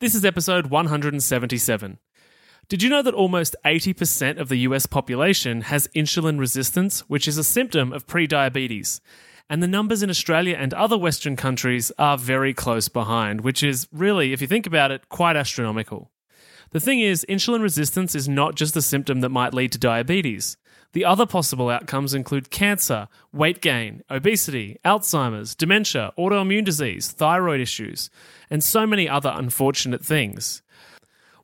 [0.00, 1.98] This is episode 177.
[2.68, 7.36] Did you know that almost 80% of the US population has insulin resistance, which is
[7.36, 9.00] a symptom of prediabetes?
[9.50, 13.88] And the numbers in Australia and other Western countries are very close behind, which is
[13.90, 16.12] really, if you think about it, quite astronomical.
[16.70, 20.56] The thing is, insulin resistance is not just a symptom that might lead to diabetes.
[20.92, 28.08] The other possible outcomes include cancer, weight gain, obesity, Alzheimer's, dementia, autoimmune disease, thyroid issues,
[28.48, 30.62] and so many other unfortunate things.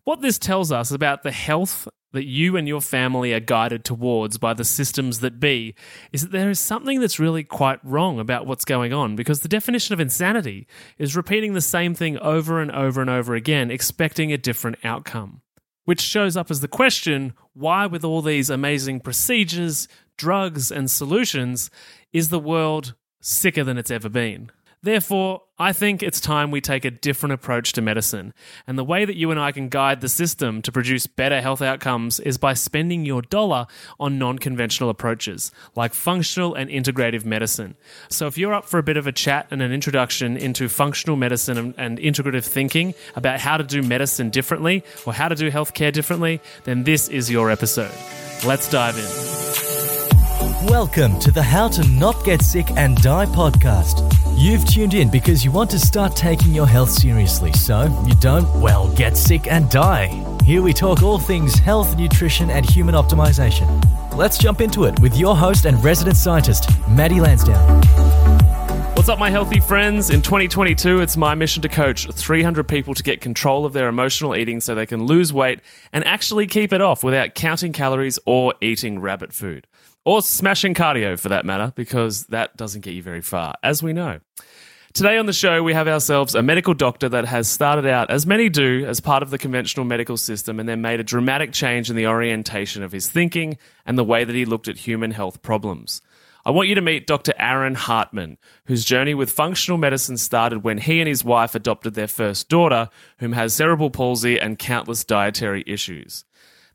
[0.04, 4.38] What this tells us about the health that you and your family are guided towards
[4.38, 5.74] by the systems that be
[6.12, 9.48] is that there is something that's really quite wrong about what's going on because the
[9.48, 10.66] definition of insanity
[10.96, 15.42] is repeating the same thing over and over and over again, expecting a different outcome
[15.84, 21.70] which shows up as the question why, with all these amazing procedures, drugs, and solutions,
[22.12, 24.50] is the world sicker than it's ever been?
[24.82, 28.34] Therefore, I think it's time we take a different approach to medicine.
[28.66, 31.62] And the way that you and I can guide the system to produce better health
[31.62, 33.68] outcomes is by spending your dollar
[34.00, 37.76] on non conventional approaches, like functional and integrative medicine.
[38.08, 41.14] So, if you're up for a bit of a chat and an introduction into functional
[41.14, 45.52] medicine and, and integrative thinking about how to do medicine differently or how to do
[45.52, 47.92] healthcare differently, then this is your episode.
[48.44, 50.66] Let's dive in.
[50.68, 55.44] Welcome to the How to Not Get Sick and Die podcast You've tuned in because
[55.44, 59.70] you want to start taking your health seriously so you don't, well, get sick and
[59.70, 60.08] die.
[60.44, 63.66] Here we talk all things health, nutrition, and human optimization.
[64.16, 67.80] Let's jump into it with your host and resident scientist, Maddie Lansdowne.
[68.96, 70.10] What's up, my healthy friends?
[70.10, 74.34] In 2022, it's my mission to coach 300 people to get control of their emotional
[74.34, 75.60] eating so they can lose weight
[75.92, 79.68] and actually keep it off without counting calories or eating rabbit food
[80.04, 83.92] or smashing cardio for that matter, because that doesn't get you very far, as we
[83.92, 84.20] know.
[84.94, 88.26] Today on the show, we have ourselves a medical doctor that has started out, as
[88.26, 91.90] many do, as part of the conventional medical system and then made a dramatic change
[91.90, 95.42] in the orientation of his thinking and the way that he looked at human health
[95.42, 96.00] problems.
[96.46, 97.32] I want you to meet Dr.
[97.38, 102.06] Aaron Hartman, whose journey with functional medicine started when he and his wife adopted their
[102.06, 106.24] first daughter, whom has cerebral palsy and countless dietary issues.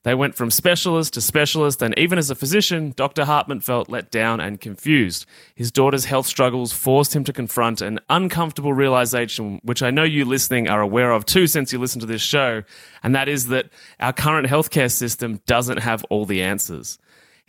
[0.04, 3.26] They went from specialist to specialist, and even as a physician, Dr.
[3.26, 5.26] Hartman felt let down and confused.
[5.56, 10.24] His daughter's health struggles forced him to confront an uncomfortable realization, which I know you
[10.24, 12.64] listening are aware of too since you listen to this show,
[13.04, 16.98] and that is that our current healthcare system doesn't have all the answers.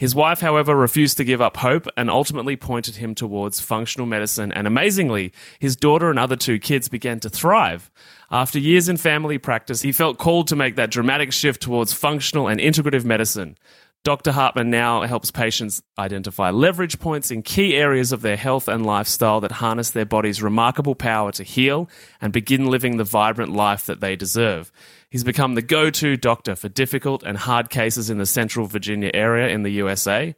[0.00, 4.50] His wife, however, refused to give up hope and ultimately pointed him towards functional medicine.
[4.50, 7.90] And amazingly, his daughter and other two kids began to thrive.
[8.30, 12.48] After years in family practice, he felt called to make that dramatic shift towards functional
[12.48, 13.58] and integrative medicine.
[14.02, 14.32] Dr.
[14.32, 19.42] Hartman now helps patients identify leverage points in key areas of their health and lifestyle
[19.42, 21.86] that harness their body's remarkable power to heal
[22.18, 24.72] and begin living the vibrant life that they deserve.
[25.10, 29.10] He's become the go to doctor for difficult and hard cases in the Central Virginia
[29.12, 30.34] area in the USA.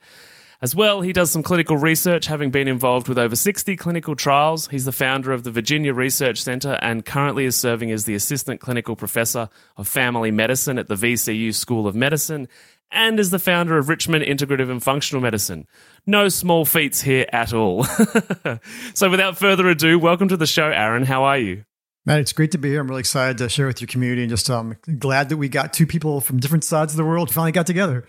[0.62, 4.68] As well, he does some clinical research, having been involved with over 60 clinical trials.
[4.68, 8.60] He's the founder of the Virginia Research Center and currently is serving as the assistant
[8.60, 12.46] clinical professor of family medicine at the VCU School of Medicine
[12.92, 15.66] and is the founder of Richmond Integrative and Functional Medicine.
[16.06, 17.84] No small feats here at all.
[18.94, 21.04] so, without further ado, welcome to the show, Aaron.
[21.04, 21.64] How are you?
[22.04, 22.80] Matt, it's great to be here.
[22.80, 25.72] I'm really excited to share with your community and just um, glad that we got
[25.72, 28.06] two people from different sides of the world finally got together.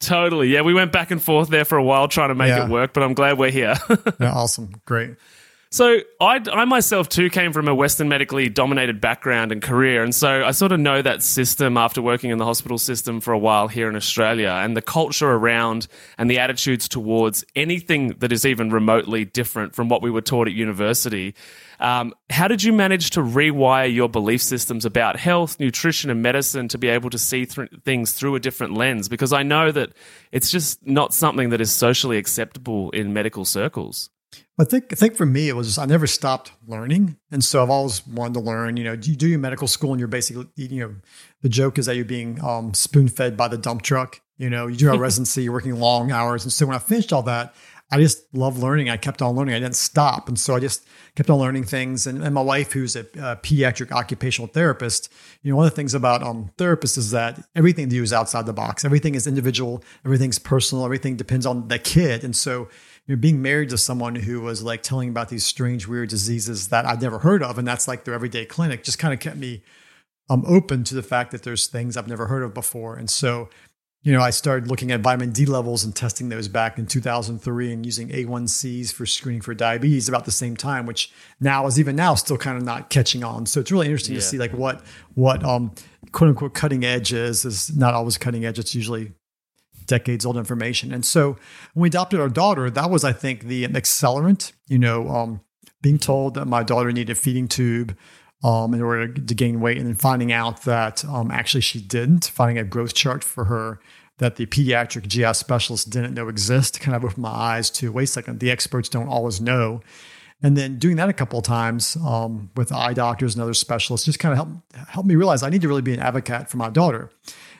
[0.00, 0.48] Totally.
[0.48, 2.64] Yeah, we went back and forth there for a while trying to make yeah.
[2.64, 3.74] it work, but I'm glad we're here.
[4.20, 4.80] yeah, awesome.
[4.84, 5.16] Great.
[5.74, 10.14] So I, I myself too came from a Western medically dominated background and career, and
[10.14, 13.38] so I sort of know that system after working in the hospital system for a
[13.40, 18.46] while here in Australia, and the culture around and the attitudes towards anything that is
[18.46, 21.34] even remotely different from what we were taught at university.
[21.80, 26.68] Um, how did you manage to rewire your belief systems about health, nutrition, and medicine
[26.68, 29.08] to be able to see th- things through a different lens?
[29.08, 29.90] Because I know that
[30.30, 34.10] it's just not something that is socially acceptable in medical circles.
[34.58, 37.70] I think I think for me it was I never stopped learning, and so I've
[37.70, 38.76] always wanted to learn.
[38.76, 40.94] You know, you do your medical school, and you're basically you know
[41.42, 44.20] the joke is that you're being um, spoon fed by the dump truck.
[44.36, 47.12] You know, you do a residency, you're working long hours, and so when I finished
[47.12, 47.52] all that,
[47.90, 48.90] I just love learning.
[48.90, 49.54] I kept on learning.
[49.54, 50.86] I didn't stop, and so I just
[51.16, 52.06] kept on learning things.
[52.06, 55.12] And, and my wife, who's a, a, pediatric occupational therapist,
[55.42, 58.12] you know, one of the things about um, therapists is that everything they do is
[58.12, 58.84] outside the box.
[58.84, 59.84] Everything is individual.
[60.04, 60.84] Everything's personal.
[60.84, 62.68] Everything depends on the kid, and so
[63.06, 66.68] you know, being married to someone who was like telling about these strange, weird diseases
[66.68, 69.36] that I'd never heard of, and that's like their everyday clinic, just kind of kept
[69.36, 69.62] me
[70.30, 72.96] um, open to the fact that there's things I've never heard of before.
[72.96, 73.50] And so,
[74.02, 77.72] you know, I started looking at vitamin D levels and testing those back in 2003
[77.72, 81.10] and using A1Cs for screening for diabetes about the same time, which
[81.40, 83.44] now is even now still kind of not catching on.
[83.46, 84.20] So it's really interesting Yeah.
[84.20, 84.82] to see like what
[85.14, 85.72] what um
[86.12, 88.58] quote unquote cutting edge is is not always cutting edge.
[88.58, 89.12] It's usually
[89.86, 90.92] decades old information.
[90.92, 91.36] And so
[91.74, 94.52] when we adopted our daughter, that was I think the accelerant.
[94.66, 95.40] You know, um,
[95.82, 97.96] being told that my daughter needed a feeding tube.
[98.42, 102.26] Um, in order to gain weight, and then finding out that um, actually she didn't,
[102.26, 103.80] finding a growth chart for her
[104.18, 108.04] that the pediatric GI specialist didn't know exist, kind of opened my eyes to wait
[108.04, 109.80] a second, the experts don't always know.
[110.42, 114.04] And then doing that a couple of times um, with eye doctors and other specialists
[114.04, 116.58] just kind of helped helped me realize I need to really be an advocate for
[116.58, 117.10] my daughter.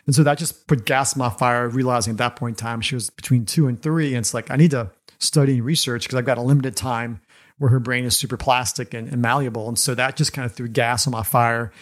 [0.07, 2.81] And so that just put gas in my fire, realizing at that point in time
[2.81, 4.09] she was between two and three.
[4.09, 7.21] And it's like I need to study and research because I've got a limited time
[7.59, 9.69] where her brain is super plastic and, and malleable.
[9.69, 11.73] And so that just kind of threw gas on my fire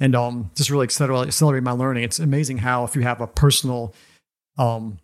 [0.00, 2.04] and um, just really accelerate, accelerate my learning.
[2.04, 3.94] It's amazing how if you have a personal
[4.56, 4.98] um,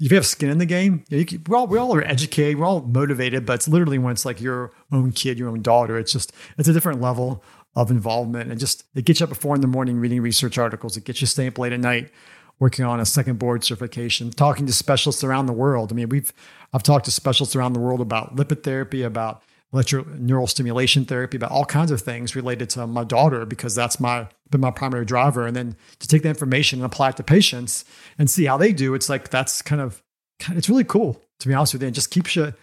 [0.00, 2.58] if you have skin in the game, you can, we're all we all are educated,
[2.58, 5.98] we're all motivated, but it's literally when it's like your own kid, your own daughter.
[5.98, 7.44] It's just it's a different level
[7.76, 10.58] of involvement, and just it gets you up at four in the morning reading research
[10.58, 10.96] articles.
[10.96, 12.10] It gets you staying up late at night
[12.58, 15.92] working on a second board certification, talking to specialists around the world.
[15.92, 16.32] I mean, we've
[16.72, 19.42] I've talked to specialists around the world about lipid therapy, about
[19.72, 23.98] electro neural stimulation therapy, about all kinds of things related to my daughter because that's
[23.98, 25.46] my been my primary driver.
[25.46, 27.84] And then to take the information and apply it to patients
[28.18, 30.02] and see how they do, it's like that's kind of
[30.48, 31.86] it's really cool to be honest with you.
[31.86, 32.54] And just keeps you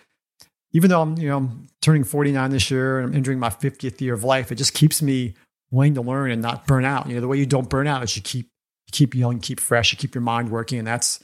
[0.74, 4.00] even though I'm, you know, I'm turning 49 this year and I'm entering my 50th
[4.02, 5.34] year of life, it just keeps me
[5.72, 7.08] wanting to learn and not burn out.
[7.08, 9.60] You know, the way you don't burn out is you keep you keep young, keep
[9.60, 11.20] fresh, you keep your mind working, and that's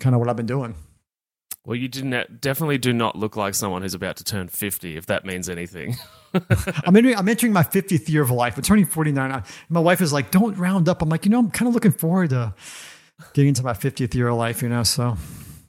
[0.00, 0.74] kind of what I've been doing.
[1.64, 5.04] Well, you didn't definitely do not look like someone who's about to turn 50, if
[5.06, 5.96] that means anything.
[6.84, 8.56] I'm entering, I'm entering my 50th year of life.
[8.56, 9.30] I'm turning 49.
[9.32, 11.02] I- My wife is like, don't round up.
[11.02, 12.54] I'm like, you know, I'm kind of looking forward to
[13.34, 15.18] getting into my 50th year of life, you know, so.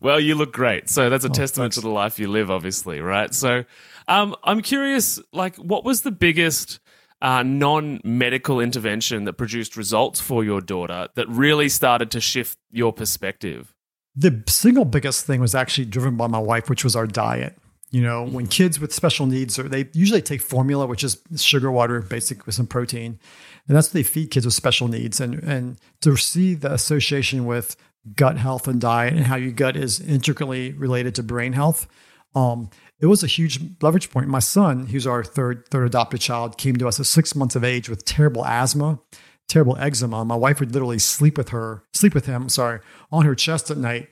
[0.02, 0.90] Well, you look great.
[0.90, 1.76] So that's a testament thanks.
[1.76, 3.34] to the life you live, obviously, right?
[3.34, 3.66] So
[4.08, 6.80] um, I'm curious, like, what was the biggest
[7.22, 12.58] uh, non medical intervention that produced results for your daughter that really started to shift
[12.72, 13.74] your perspective?
[14.16, 17.58] The single biggest thing was actually driven by my wife, which was our diet.
[17.92, 21.72] You know, when kids with special needs, are, they usually take formula, which is sugar
[21.72, 23.20] water, basic with some protein,
[23.68, 25.20] and that's what they feed kids with special needs.
[25.20, 27.76] And and to see the association with
[28.16, 31.88] gut health and diet, and how your gut is intricately related to brain health,
[32.36, 32.70] um,
[33.00, 34.28] it was a huge leverage point.
[34.28, 37.64] My son, who's our third third adopted child, came to us at six months of
[37.64, 39.00] age with terrible asthma,
[39.48, 40.24] terrible eczema.
[40.26, 42.80] My wife would literally sleep with her, sleep with him, sorry,
[43.12, 44.10] on her chest at night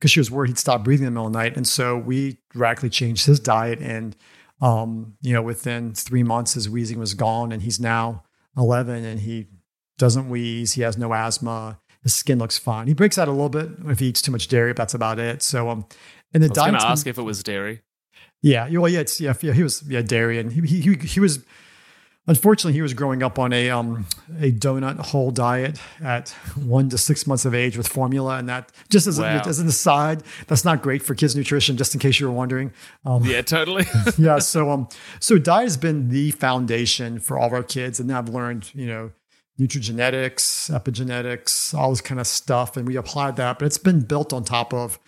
[0.00, 1.56] because she was worried he'd stop breathing in the middle of the night.
[1.56, 3.80] And so we radically changed his diet.
[3.80, 4.16] And,
[4.62, 7.52] um, you know, within three months, his wheezing was gone.
[7.52, 8.24] And he's now
[8.56, 9.48] 11 and he
[9.98, 10.72] doesn't wheeze.
[10.72, 11.78] He has no asthma.
[12.02, 12.86] His skin looks fine.
[12.86, 15.18] He breaks out a little bit if he eats too much dairy, but that's about
[15.18, 15.42] it.
[15.42, 15.84] So, um,
[16.32, 17.82] and the diet, I was going to ask if it was dairy.
[18.42, 19.52] yeah, well, yeah, it's, yeah, yeah.
[19.52, 21.44] He was yeah dairy, and he he he was
[22.26, 24.06] unfortunately he was growing up on a um
[24.40, 26.28] a donut whole diet at
[26.64, 29.42] one to six months of age with formula, and that just as, Wow.
[29.44, 31.76] a, as an aside, that's not great for kids' nutrition.
[31.76, 32.72] Just in case you were wondering,
[33.04, 33.84] um, Yeah, totally.
[34.18, 34.38] yeah.
[34.38, 34.88] So um,
[35.18, 38.70] so diet has been the foundation for all of our kids, and then I've learned
[38.74, 39.10] you know
[39.60, 43.58] nutrigenetics, epigenetics, all this kind of stuff, and we applied that.
[43.58, 44.98] But it's been built on top of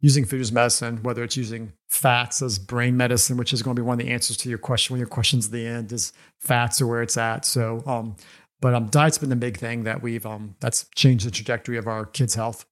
[0.00, 3.80] using food as medicine, whether it's using fats as brain medicine, which is going to
[3.80, 4.94] be one of the answers to your question.
[4.94, 7.44] Of your questions at the end is fats or where it's at.
[7.44, 8.16] So, um,
[8.60, 11.86] but um, diet's been the big thing that we've um, that's changed the trajectory of
[11.86, 12.66] our kids' health.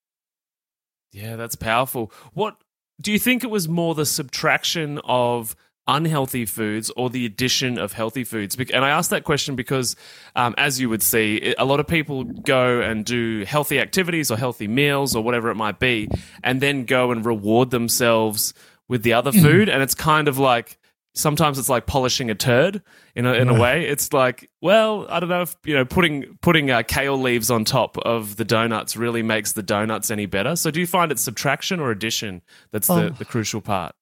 [1.13, 2.13] Yeah, that's powerful.
[2.33, 2.57] What
[3.01, 5.55] do you think it was more the subtraction of
[5.87, 8.57] unhealthy foods or the addition of healthy foods?
[8.73, 9.97] And I ask that question because,
[10.37, 14.37] um, as you would see, a lot of people go and do healthy activities or
[14.37, 16.09] healthy meals or whatever it might be,
[16.43, 18.55] and then go and reward themselves
[18.89, 19.69] with the other food.
[19.69, 20.79] And it's kind of like
[21.15, 22.83] sometimes it's like polishing a turd
[23.15, 23.87] in a, in a way.
[23.87, 27.65] It's like, well, I don't know if you know putting putting uh, kale leaves on
[27.65, 30.57] top of the donuts really makes the donuts any better.
[30.57, 33.95] So, do you find it's subtraction or addition that's the, Um, the crucial part?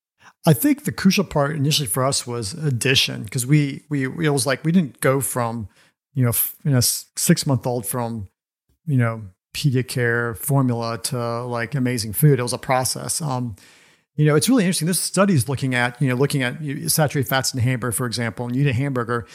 [0.46, 4.46] I think the crucial part initially for us was addition because we we it was
[4.46, 5.68] like we didn't go from
[6.14, 6.32] you know
[6.64, 8.28] you know six month old from
[8.86, 9.22] you know
[9.54, 12.38] PediaSure formula to like amazing food.
[12.38, 13.20] It was a process.
[13.20, 13.56] Um,
[14.16, 14.86] you know, it's really interesting.
[14.86, 16.56] This study is looking at you know looking at
[16.90, 19.26] saturated fats in hamburger, for example, and you eat a hamburger,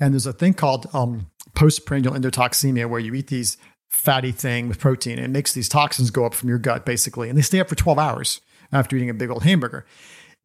[0.00, 3.58] and there's a thing called um, postprandial endotoxemia where you eat these
[3.90, 7.28] fatty thing with protein and it makes these toxins go up from your gut basically,
[7.28, 8.40] and they stay up for 12 hours
[8.72, 9.84] after eating a big old hamburger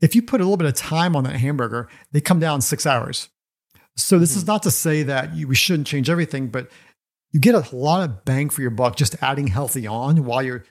[0.02, 2.86] if you put a little bit of thyme on that hamburger, they come down six
[2.86, 3.30] hours.
[3.96, 6.70] So this is not to say that you, we shouldn't change everything, but
[7.32, 10.64] you get a lot of bang for your buck just adding healthy on while you're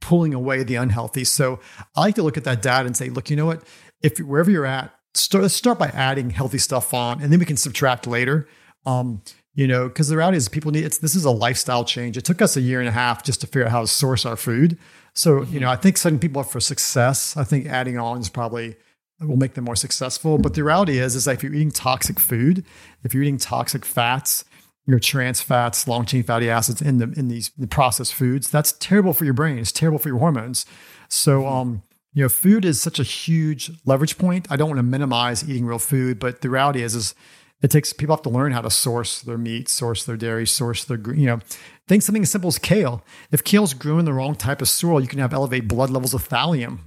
[0.00, 1.24] pulling away the unhealthy.
[1.24, 1.60] So
[1.96, 3.62] I like to look at that data and say, look, you know what?
[4.00, 7.46] If wherever you're at, start, let's start by adding healthy stuff on, and then we
[7.46, 8.48] can subtract later.
[8.86, 9.22] Um,
[9.54, 12.16] you know, because the reality is people need it's this is a lifestyle change.
[12.16, 14.24] It took us a year and a half just to figure out how to source
[14.24, 14.78] our food.
[15.14, 15.54] So, mm-hmm.
[15.54, 18.76] you know, I think setting people up for success, I think adding on is probably
[19.20, 20.38] will make them more successful.
[20.38, 22.64] But the reality is, is that if you're eating toxic food,
[23.04, 24.44] if you're eating toxic fats,
[24.86, 28.72] your trans fats, long chain fatty acids in the in these the processed foods, that's
[28.72, 29.58] terrible for your brain.
[29.58, 30.66] It's terrible for your hormones.
[31.08, 31.52] So, mm-hmm.
[31.52, 31.82] um,
[32.14, 34.46] you know, food is such a huge leverage point.
[34.50, 37.14] I don't want to minimize eating real food, but the reality is, is
[37.62, 40.84] it takes people have to learn how to source their meat, source their dairy, source
[40.84, 41.40] their you know.
[41.88, 43.04] Think something as simple as kale.
[43.30, 46.14] If kale's grown in the wrong type of soil, you can have elevate blood levels
[46.14, 46.78] of thallium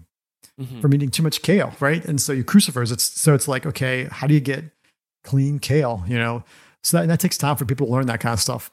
[0.59, 0.79] mm-hmm.
[0.79, 2.03] from eating too much kale, right?
[2.05, 2.91] And so you crucifers.
[2.91, 4.65] It's so it's like okay, how do you get
[5.23, 6.03] clean kale?
[6.07, 6.43] You know,
[6.83, 8.71] so that, that takes time for people to learn that kind of stuff.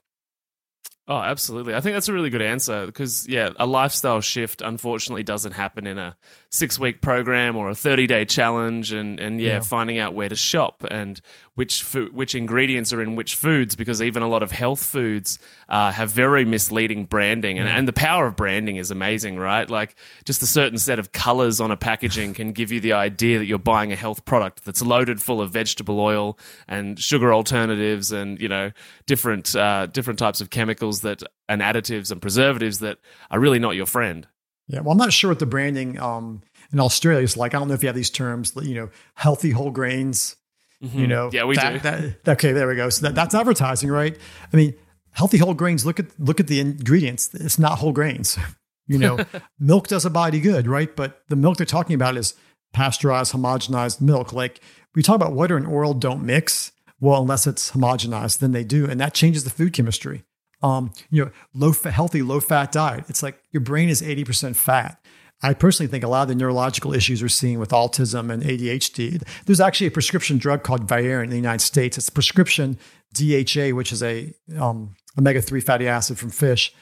[1.09, 1.75] Oh, absolutely.
[1.75, 5.87] I think that's a really good answer because, yeah, a lifestyle shift unfortunately doesn't happen
[5.87, 6.17] in a
[6.53, 8.93] six week program or a 30 day challenge.
[8.93, 11.21] And, and yeah, yeah, finding out where to shop and
[11.55, 15.39] which food, which ingredients are in which foods because even a lot of health foods
[15.71, 17.59] uh, have very misleading branding.
[17.59, 19.69] And, and the power of branding is amazing, right?
[19.69, 23.39] Like just a certain set of colors on a packaging can give you the idea
[23.39, 28.13] that you're buying a health product that's loaded full of vegetable oil and sugar alternatives
[28.13, 28.73] and, you know,
[29.07, 32.99] different, uh, different types of chemicals that and additives and preservatives that
[33.31, 34.27] are really not your friend.
[34.73, 36.41] Yeah, well, I'm not sure what the branding um,
[36.73, 37.55] in Australia is like.
[37.55, 40.37] I don't know if you have these terms, you know, healthy whole grains.
[40.83, 40.99] Mm-hmm.
[40.99, 42.15] You know, yeah, we that, do.
[42.25, 42.89] That, okay, there we go.
[42.89, 44.17] So that, that's advertising, right?
[44.53, 44.75] I mean,
[45.13, 45.87] healthy whole grains.
[45.87, 47.33] Look at look at the ingredients.
[47.35, 48.39] It's not whole grains.
[48.89, 49.25] You know,
[49.61, 50.95] milk does a body good, right?
[50.95, 52.35] But the milk they're talking about is
[52.73, 54.33] pasteurized, homogenized milk.
[54.33, 54.61] Like
[54.97, 56.73] we talk about water and oil don't mix.
[57.01, 60.25] Well, unless it's homogenized, then they do, and that changes the food chemistry
[60.63, 63.05] um, you know, low fat, healthy, low fat diet.
[63.09, 64.99] It's like your brain is 80% fat.
[65.43, 69.23] I personally think a lot of the neurological issues we're seeing with autism and ADHD,
[69.47, 71.99] there's actually a prescription drug called Vayarin in the United States.
[71.99, 72.79] It's a prescription
[73.15, 76.73] DHA, which is a um, omega 3 fatty acid from fish,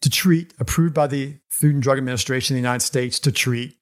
[0.00, 3.76] to treat, approved by the Food and Drug Administration in the United States to treat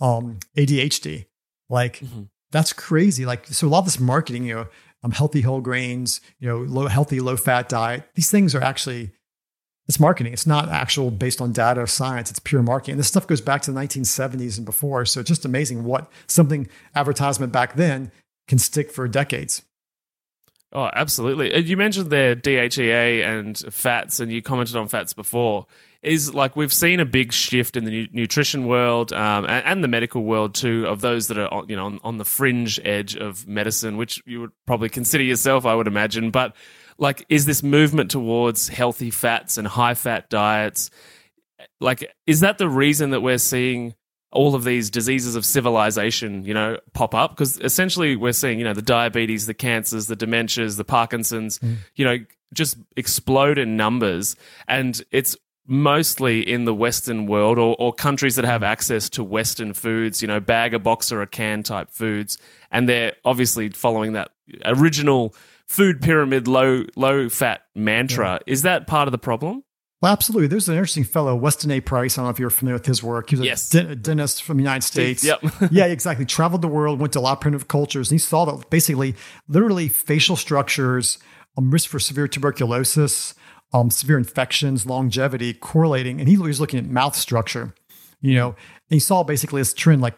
[0.00, 1.26] um, ADHD.
[1.68, 2.22] Like, mm-hmm.
[2.52, 3.26] that's crazy.
[3.26, 4.66] Like, so a lot of this marketing, you know,
[5.04, 8.08] um, healthy whole grains, you know, low, healthy low fat diet.
[8.14, 9.12] These things are actually
[9.86, 10.32] it's marketing.
[10.32, 12.30] It's not actual based on data or science.
[12.30, 12.94] It's pure marketing.
[12.94, 15.04] And this stuff goes back to the 1970s and before.
[15.04, 18.10] So it's just amazing what something advertisement back then
[18.48, 19.62] can stick for decades.
[20.72, 21.56] Oh, absolutely.
[21.60, 25.66] You mentioned there DHEA and fats, and you commented on fats before
[26.04, 29.84] is like we've seen a big shift in the nu- nutrition world um, and, and,
[29.84, 33.16] the medical world too of those that are you know on, on, the fringe edge
[33.16, 36.30] of medicine, which you would probably consider yourself, I would imagine.
[36.30, 36.54] But
[36.98, 40.90] like, is this movement towards healthy fats and high fat diets?
[41.80, 43.94] Like, is that the reason that we're seeing?
[44.34, 48.64] all of these diseases of civilization, you know, pop up because essentially we're seeing, you
[48.64, 51.76] know, the diabetes, the cancers, the dementias, the Parkinson's, mm.
[51.94, 52.18] you know,
[52.52, 54.36] just explode in numbers.
[54.66, 59.72] And it's mostly in the Western world or, or countries that have access to Western
[59.72, 62.38] foods, you know, bag a box or a can type foods.
[62.70, 64.30] And they're obviously following that
[64.64, 65.34] original
[65.66, 68.40] food pyramid low low fat mantra.
[68.46, 68.52] Yeah.
[68.52, 69.64] Is that part of the problem?
[70.02, 70.48] Well, absolutely.
[70.48, 71.80] There's an interesting fellow, Weston A.
[71.80, 72.18] Price.
[72.18, 73.30] I don't know if you're familiar with his work.
[73.30, 73.74] He was yes.
[73.74, 75.24] a dentist from the United States.
[75.24, 75.42] Yep.
[75.70, 76.26] yeah, exactly.
[76.26, 79.14] Traveled the world, went to a lot of primitive cultures, and he saw that basically,
[79.48, 81.16] literally, facial structures,
[81.56, 83.34] um, risk for severe tuberculosis,
[83.74, 86.20] um, severe infections, longevity correlating.
[86.20, 87.74] And he was looking at mouth structure,
[88.20, 88.56] you know, and
[88.88, 90.16] he saw basically this trend like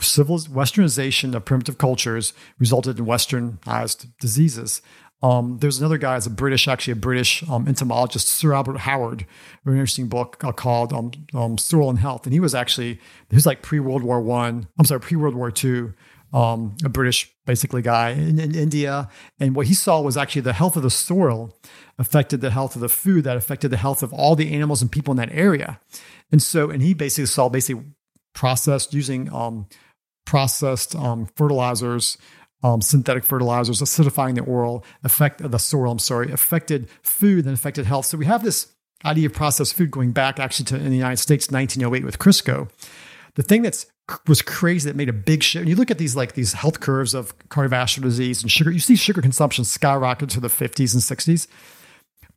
[0.00, 4.82] civil westernization of primitive cultures resulted in westernized diseases.
[5.20, 9.26] Um, there's another guy, as a British, actually a British um, entomologist, Sir Albert Howard,
[9.64, 11.56] an interesting book uh, called um, um,
[11.88, 14.68] and Health, and he was actually he was like pre World War One.
[14.78, 15.92] I'm sorry, pre World War Two
[16.32, 19.08] um, a British basically guy in, in, India.
[19.40, 21.56] And what he saw was actually the health of the soil
[21.98, 24.92] affected the health of the food, that affected the health of all the animals and
[24.92, 25.80] people in that area.
[26.30, 27.84] And so, and he basically saw basically
[28.34, 29.66] processed using um,
[30.26, 32.18] processed um, fertilizers,
[32.62, 35.90] um, synthetic fertilizers, acidifying the oil, affect the soil.
[35.90, 38.06] I'm sorry, affected food and affected health.
[38.06, 41.18] So we have this idea of processed food going back actually to in the United
[41.18, 42.68] States, 1908 with Crisco.
[43.36, 43.86] The thing that's
[44.26, 45.60] was crazy that made a big shift.
[45.60, 48.70] And you look at these like these health curves of cardiovascular disease and sugar.
[48.70, 51.46] You see sugar consumption skyrocket to the 50s and 60s,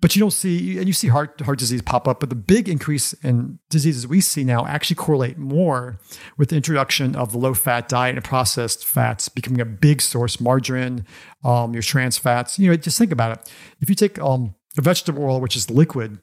[0.01, 2.20] but you don't see and you see heart heart disease pop up.
[2.20, 6.00] But the big increase in diseases we see now actually correlate more
[6.38, 10.42] with the introduction of the low fat diet and processed fats becoming a big source.
[10.42, 11.06] Margarine,
[11.44, 12.60] um, your trans fats.
[12.60, 13.54] You know, just think about it.
[13.80, 16.20] If you take um, a vegetable oil, which is liquid,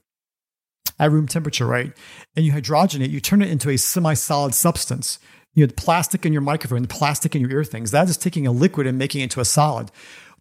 [0.99, 1.93] at room temperature, right?
[2.37, 5.19] And you hydrogenate, you turn it into a semi-solid substance.
[5.59, 8.17] You know, the plastic in your microphone, the plastic in your ear things, that is
[8.17, 9.91] taking a liquid and making it into a solid.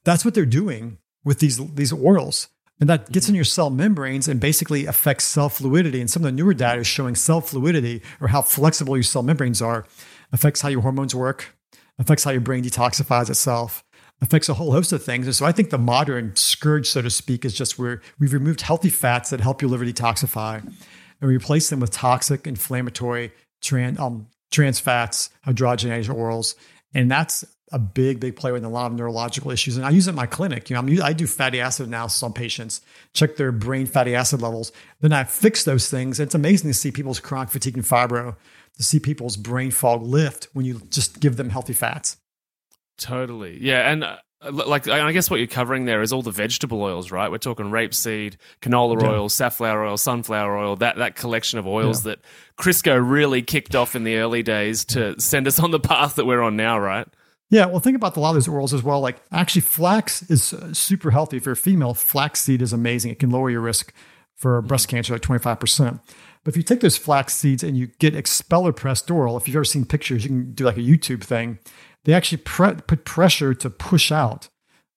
[0.04, 2.50] That's what they're doing with these these oils.
[2.80, 6.02] And that gets in your cell membranes and basically affects cell fluidity.
[6.02, 9.24] And some of the newer data is showing cell fluidity or how flexible your cell
[9.24, 9.88] membranes are,
[10.32, 11.58] affects how your hormones work,
[11.98, 13.84] affects how your brain detoxifies itself,
[14.22, 15.26] affects a whole host of things.
[15.26, 18.62] And so I think the modern scourge, so to speak, is just where we've removed
[18.62, 20.64] healthy fats that help your liver detoxify
[21.20, 23.32] and replace them with toxic, inflammatory,
[23.64, 26.56] trans, um, trans fats, hydrogenated oils.
[26.94, 29.76] And that's a big, big player in a lot of neurological issues.
[29.76, 30.70] And I use it in my clinic.
[30.70, 32.82] You know, I'm, I do fatty acid analysis on patients,
[33.14, 34.72] check their brain fatty acid levels.
[35.02, 36.20] Then I fix those things.
[36.20, 38.36] It's amazing to see people's chronic fatigue and fibro,
[38.78, 42.18] to see people's brain fog lift when you just give them healthy fats.
[42.98, 43.60] Totally.
[43.62, 43.92] Yeah.
[43.92, 44.18] And uh,
[44.52, 47.30] like, I guess what you're covering there is all the vegetable oils, right?
[47.30, 49.10] We're talking rapeseed, canola yeah.
[49.10, 52.12] oil, safflower oil, sunflower oil, that, that collection of oils yeah.
[52.12, 52.20] that
[52.58, 56.26] Crisco really kicked off in the early days to send us on the path that
[56.26, 57.08] we're on now, right?
[57.50, 59.00] Yeah, well, think about a lot of those oils as well.
[59.00, 61.38] Like, actually, flax is uh, super healthy.
[61.38, 63.12] If you're a female, flaxseed is amazing.
[63.12, 63.94] It can lower your risk
[64.36, 66.00] for breast cancer like 25%.
[66.44, 69.56] But if you take those flax seeds and you get expeller pressed oil, if you've
[69.56, 71.60] ever seen pictures, you can do like a YouTube thing.
[72.08, 74.48] They actually pre- put pressure to push out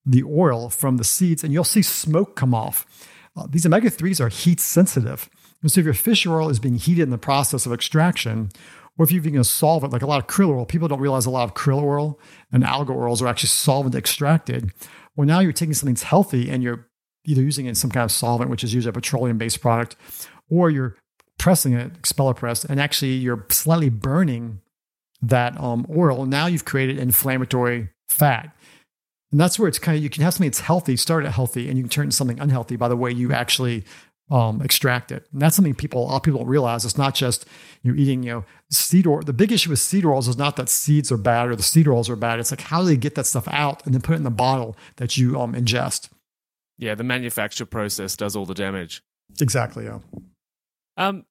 [0.07, 2.87] the oil from the seeds, and you'll see smoke come off.
[3.37, 5.29] Uh, these omega 3s are heat sensitive.
[5.61, 8.51] And so if your fish oil is being heated in the process of extraction,
[8.97, 11.27] or if you're using a solvent, like a lot of krill oil, people don't realize
[11.27, 12.19] a lot of krill oil
[12.53, 14.71] and algal oils are actually solvent extracted.
[15.17, 16.87] Well, now you're taking something that's healthy and you're
[17.25, 19.97] either using it in some kind of solvent, which is usually a petroleum based product,
[20.49, 20.97] or you're
[21.39, 24.61] pressing it, expeller press, and actually you're slightly burning
[25.23, 26.27] that um, oil.
[26.27, 28.55] Now you've created inflammatory fat.
[29.31, 31.69] And that's where it's kind of, you can have something that's healthy, start it healthy,
[31.69, 33.85] and you can turn it into something unhealthy by the way you actually
[34.31, 35.27] um, extract it.
[35.33, 36.85] And that's something people, a lot of people don't realize.
[36.85, 37.47] It's not just
[37.83, 39.21] you know, eating, you know, seed oil.
[39.21, 41.87] The big issue with seed oils is not that seeds are bad or the seed
[41.87, 42.41] oils are bad.
[42.41, 44.31] It's like how do they get that stuff out and then put it in the
[44.31, 46.11] bottle that you um, ingest.
[46.79, 49.03] Yeah, the manufacture process does all the damage.
[49.41, 49.85] Exactly.
[49.85, 49.99] Yeah.
[50.97, 51.25] Um,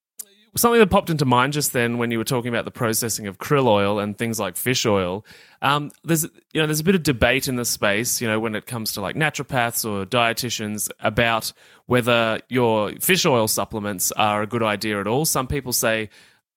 [0.55, 3.37] something that popped into mind just then when you were talking about the processing of
[3.37, 5.25] krill oil and things like fish oil.
[5.61, 8.55] Um, there's you know there's a bit of debate in the space, you know, when
[8.55, 11.53] it comes to like naturopaths or dietitians about
[11.85, 15.25] whether your fish oil supplements are a good idea at all.
[15.25, 16.09] Some people say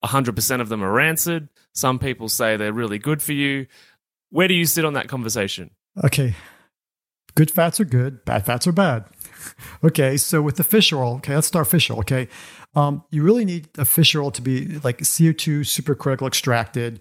[0.05, 1.49] 100% of them are rancid.
[1.73, 3.67] Some people say they're really good for you.
[4.31, 5.71] Where do you sit on that conversation?
[6.03, 6.35] Okay.
[7.35, 9.05] Good fats are good, bad fats are bad.
[9.85, 12.29] okay, so with the fish oil, okay, let's start fish oil, okay?
[12.75, 17.01] Um, you really need a fish oil to be like CO2 supercritical extracted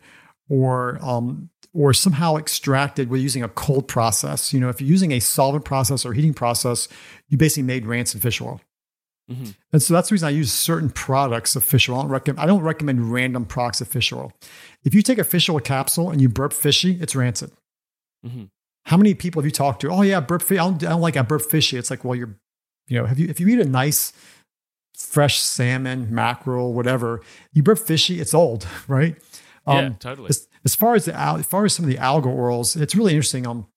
[0.50, 4.54] or um, or somehow extracted with using a cold process.
[4.54, 6.90] You know, if you're using a solvent process or heating process,
[7.30, 8.60] you basically made rancid fish oil.
[9.32, 9.52] Mm-hmm.
[9.72, 12.00] And so that's the reason I use certain products of fish oil.
[12.00, 14.34] I don't, recommend, I don't recommend random products of fish oil.
[14.84, 17.52] If you take a fish oil capsule and you burp fishy, it's rancid.
[18.26, 18.46] Mm-hmm.
[18.86, 19.89] How many people have you talked to?
[19.89, 20.60] Oh yeah, burp fishy.
[20.60, 21.78] I don't, I don't like I burp fishy.
[21.78, 22.36] It's like, well, you're,
[22.88, 24.13] you know, have you if you eat a nice
[24.98, 27.22] fresh salmon, mackerel, whatever,
[27.54, 29.15] you burp fishy, it's old, right?
[29.65, 30.30] Um, yeah, totally.
[30.30, 33.13] As, as, far as the as far as some of the algal oils, it's really
[33.13, 33.46] interesting.
[33.46, 33.67] Um,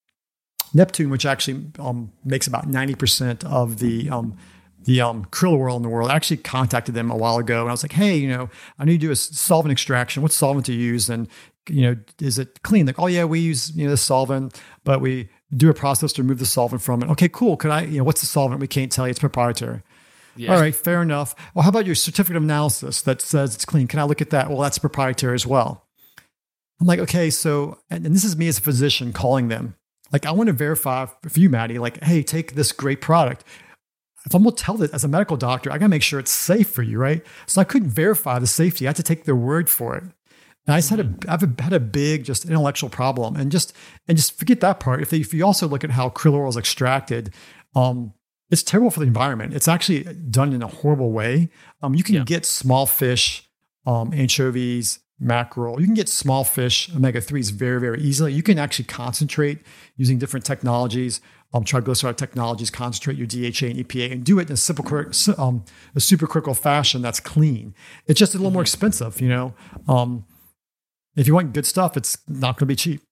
[0.73, 4.37] Neptune, which actually um, makes about ninety percent of the um,
[4.85, 7.69] the um, krill oil in the world, I actually contacted them a while ago, and
[7.69, 10.23] I was like, "Hey, you know, I need to do a solvent extraction.
[10.23, 11.09] What solvent to use?
[11.09, 11.29] And
[11.69, 15.01] you know, is it clean?" Like, "Oh yeah, we use you know this solvent, but
[15.01, 17.57] we do a process to remove the solvent from it." Okay, cool.
[17.57, 17.83] Could I?
[17.83, 18.61] You know, what's the solvent?
[18.61, 19.11] We can't tell you.
[19.11, 19.83] It's proprietary.
[20.37, 20.55] Yeah.
[20.55, 21.35] All right, fair enough.
[21.55, 23.87] Well, how about your certificate of analysis that says it's clean?
[23.87, 24.49] Can I look at that?
[24.49, 25.87] Well, that's proprietary as well.
[26.81, 29.77] I'm like, okay, so, and, and this is me as a physician calling them.
[30.13, 33.45] Like, I want to verify for you, Maddie, like, hey, take this great product.
[34.27, 36.19] If I'm going to tell this as a medical doctor, I got to make sure
[36.19, 37.25] it's safe for you, right?
[37.47, 38.87] So I couldn't verify the safety.
[38.87, 40.05] I had to take their word for it.
[40.67, 41.31] And I just had a, mm-hmm.
[41.31, 43.73] I've had a big just intellectual problem, and just
[44.09, 45.03] and just forget that part.
[45.03, 47.33] If, they, if you also look at how krill oil is extracted,
[47.75, 48.15] um,
[48.51, 49.55] it's terrible for the environment.
[49.55, 51.51] It's actually done in a horrible way.
[51.83, 52.25] Um, you can yeah.
[52.25, 53.49] get small fish,
[53.87, 55.81] um, anchovies, mackerel.
[55.81, 58.33] You can get small fish omega threes very very easily.
[58.33, 59.61] You can actually concentrate
[59.97, 61.21] using different technologies,
[61.53, 64.85] um, triglyceride technologies, concentrate your DHA and EPA, and do it in a simple,
[65.39, 67.75] um, a supercritical fashion that's clean.
[68.07, 68.75] It's just a little more mm-hmm.
[68.75, 69.55] expensive, you know.
[71.17, 73.03] If you want good stuff, it's not going to be cheap.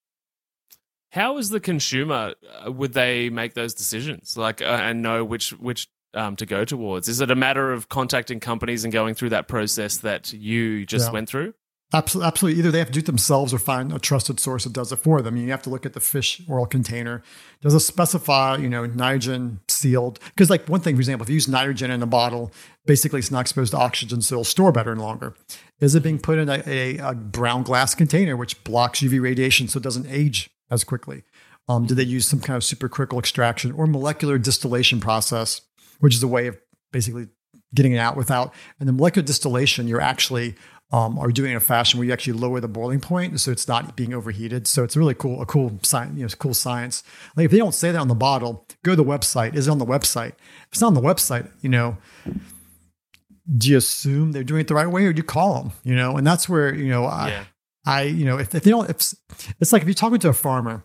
[1.12, 2.34] How is the consumer?
[2.64, 6.64] Uh, would they make those decisions, like, uh, and know which which um, to go
[6.64, 7.08] towards?
[7.08, 11.08] Is it a matter of contacting companies and going through that process that you just
[11.08, 11.12] yeah.
[11.12, 11.54] went through?
[11.94, 12.54] Absolutely.
[12.54, 14.96] Either they have to do it themselves or find a trusted source that does it
[14.96, 15.36] for them.
[15.36, 17.22] You have to look at the fish oil container.
[17.60, 20.18] Does it specify, you know, nitrogen sealed?
[20.24, 22.50] Because, like one thing, for example, if you use nitrogen in a bottle,
[22.86, 25.34] basically it's not exposed to oxygen, so it'll store better and longer.
[25.80, 29.68] Is it being put in a, a, a brown glass container, which blocks UV radiation,
[29.68, 31.24] so it doesn't age as quickly?
[31.68, 35.60] Um, do they use some kind of supercritical extraction or molecular distillation process,
[36.00, 36.58] which is a way of
[36.90, 37.28] basically
[37.74, 38.52] getting it out without?
[38.80, 40.56] And the molecular distillation, you're actually
[40.92, 43.50] um, are doing it in a fashion where you actually lower the boiling point, so
[43.50, 44.66] it's not being overheated.
[44.66, 47.02] So it's really cool, a cool science, you know, cool science.
[47.34, 49.54] Like if they don't say that on the bottle, go to the website.
[49.54, 50.32] Is it on the website?
[50.32, 51.96] If it's not on the website, you know,
[53.56, 55.72] do you assume they're doing it the right way, or do you call them?
[55.82, 57.44] You know, and that's where you know, I, yeah.
[57.86, 59.14] I, you know, if, if they don't, if
[59.60, 60.84] it's like if you're talking to a farmer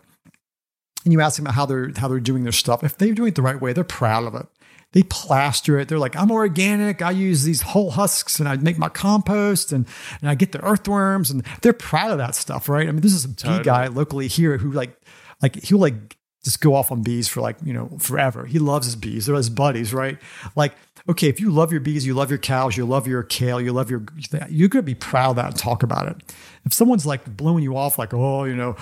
[1.04, 3.28] and you ask them about how they're how they're doing their stuff, if they're doing
[3.28, 4.46] it the right way, they're proud of it
[4.92, 5.88] they plaster it.
[5.88, 7.02] They're like, I'm organic.
[7.02, 9.86] I use these whole husks and I make my compost and,
[10.20, 12.88] and I get the earthworms and they're proud of that stuff, right?
[12.88, 13.58] I mean, this is a totally.
[13.58, 14.98] bee guy locally here who like,
[15.42, 18.46] like he'll like just go off on bees for like, you know, forever.
[18.46, 19.26] He loves his bees.
[19.26, 20.18] They're his buddies, right?
[20.56, 20.72] Like,
[21.08, 23.72] okay, if you love your bees, you love your cows, you love your kale, you
[23.72, 24.04] love your,
[24.48, 26.34] you're going to be proud of that and talk about it.
[26.64, 28.76] If someone's like blowing you off, like, oh, you know,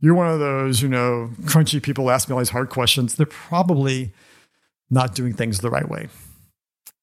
[0.00, 3.26] you're one of those, you know, crunchy people ask me all these hard questions, they're
[3.26, 4.12] probably,
[4.90, 6.08] not doing things the right way.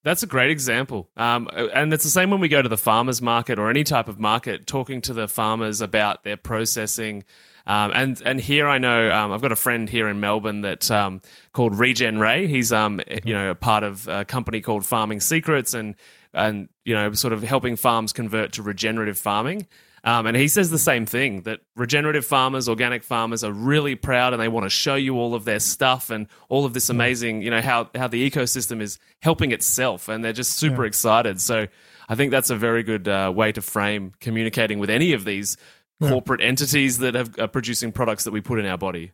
[0.03, 1.09] That's a great example.
[1.17, 4.07] Um, and it's the same when we go to the farmers market or any type
[4.07, 7.23] of market, talking to the farmers about their processing.
[7.65, 10.91] Um, and and here I know um, I've got a friend here in Melbourne that
[10.91, 11.21] um,
[11.53, 12.45] called Regen Ray.
[12.45, 15.95] He's um, you know a part of a company called Farming Secrets and
[16.35, 19.65] and you know sort of helping farms convert to regenerative farming.
[20.05, 24.33] Um, and he says the same thing that regenerative farmers, organic farmers are really proud
[24.33, 27.41] and they want to show you all of their stuff and all of this amazing,
[27.41, 30.07] you know, how, how the ecosystem is helping itself.
[30.07, 30.89] And they're just super yeah.
[30.89, 31.41] excited.
[31.41, 31.65] So
[32.07, 35.57] I think that's a very good uh, way to frame communicating with any of these
[35.99, 36.09] yeah.
[36.09, 39.11] corporate entities that have, are producing products that we put in our body.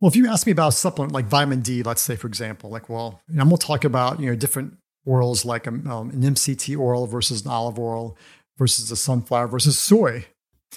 [0.00, 2.68] Well, if you ask me about a supplement like vitamin D, let's say, for example,
[2.68, 4.76] like, well, I'm going to talk about, you know, different
[5.06, 8.16] oils like um, um an MCT oil versus an olive oil
[8.58, 10.26] versus a sunflower versus soy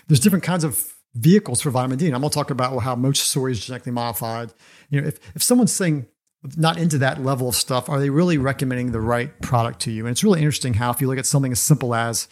[0.08, 2.06] there's different kinds of vehicles for vitamin D.
[2.08, 4.54] And I'm going to talk about how most soy is genetically modified.
[4.90, 6.08] You know, if, if someone's saying
[6.58, 10.06] not into that level of stuff, are they really recommending the right product to you?
[10.06, 12.28] And it's really interesting how if you look at something as simple as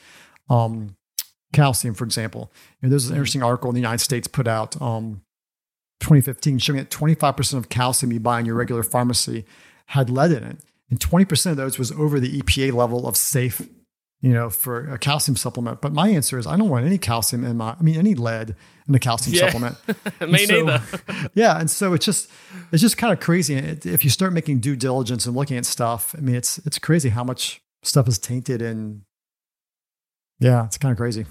[0.49, 0.95] um,
[1.53, 4.79] calcium, for example, you know, there's an interesting article in the United States put out
[4.81, 5.21] um,
[6.01, 9.45] 2015 showing that 25% of calcium you buy in your regular pharmacy
[9.87, 10.57] had lead in it.
[10.89, 13.67] And 20% of those was over the EPA level of safe
[14.23, 15.81] you know, for a calcium supplement.
[15.81, 18.55] But my answer is I don't want any calcium in my, I mean, any lead
[18.87, 19.51] in a calcium yeah.
[19.51, 19.77] supplement.
[20.31, 21.29] Me so, neither.
[21.35, 21.59] yeah.
[21.59, 22.31] And so it's just,
[22.71, 23.55] it's just kind of crazy.
[23.55, 27.09] If you start making due diligence and looking at stuff, I mean, it's, it's crazy
[27.09, 29.01] how much stuff is tainted and
[30.39, 31.25] yeah, it's kind of crazy.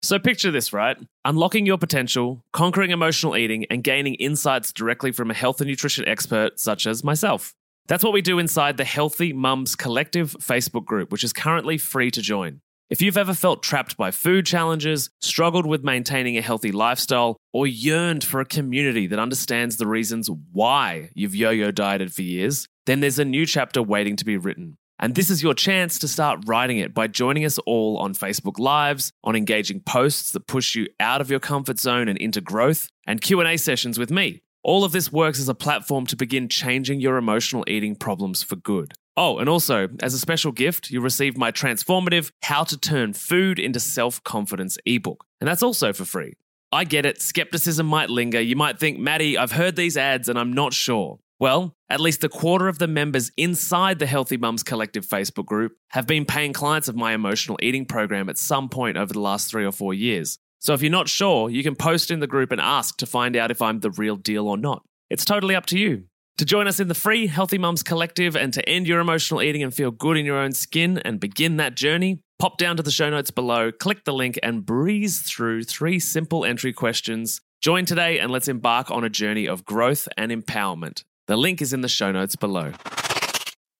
[0.00, 0.96] So picture this, right?
[1.26, 6.08] Unlocking your potential, conquering emotional eating, and gaining insights directly from a health and nutrition
[6.08, 7.54] expert such as myself.
[7.88, 12.10] That's what we do inside the Healthy Mums Collective Facebook group, which is currently free
[12.10, 12.60] to join.
[12.90, 17.66] If you've ever felt trapped by food challenges, struggled with maintaining a healthy lifestyle, or
[17.66, 22.68] yearned for a community that understands the reasons why you've yo yo dieted for years,
[22.84, 24.76] then there's a new chapter waiting to be written.
[24.98, 28.58] And this is your chance to start writing it by joining us all on Facebook
[28.58, 32.88] Lives, on engaging posts that push you out of your comfort zone and into growth,
[33.06, 34.42] and Q&A sessions with me.
[34.62, 38.56] All of this works as a platform to begin changing your emotional eating problems for
[38.56, 38.92] good.
[39.16, 43.58] Oh, and also, as a special gift, you'll receive my transformative How to Turn Food
[43.58, 45.24] into Self Confidence ebook.
[45.40, 46.34] And that's also for free.
[46.70, 48.40] I get it, skepticism might linger.
[48.40, 51.18] You might think, Maddie, I've heard these ads and I'm not sure.
[51.40, 55.76] Well, at least a quarter of the members inside the Healthy Mums Collective Facebook group
[55.90, 59.48] have been paying clients of my emotional eating program at some point over the last
[59.48, 60.38] three or four years.
[60.58, 63.36] So if you're not sure, you can post in the group and ask to find
[63.36, 64.82] out if I'm the real deal or not.
[65.10, 66.04] It's totally up to you.
[66.38, 69.62] To join us in the free Healthy Mums Collective and to end your emotional eating
[69.62, 72.92] and feel good in your own skin and begin that journey, pop down to the
[72.92, 77.40] show notes below, click the link, and breeze through three simple entry questions.
[77.60, 81.02] Join today and let's embark on a journey of growth and empowerment.
[81.26, 82.72] The link is in the show notes below.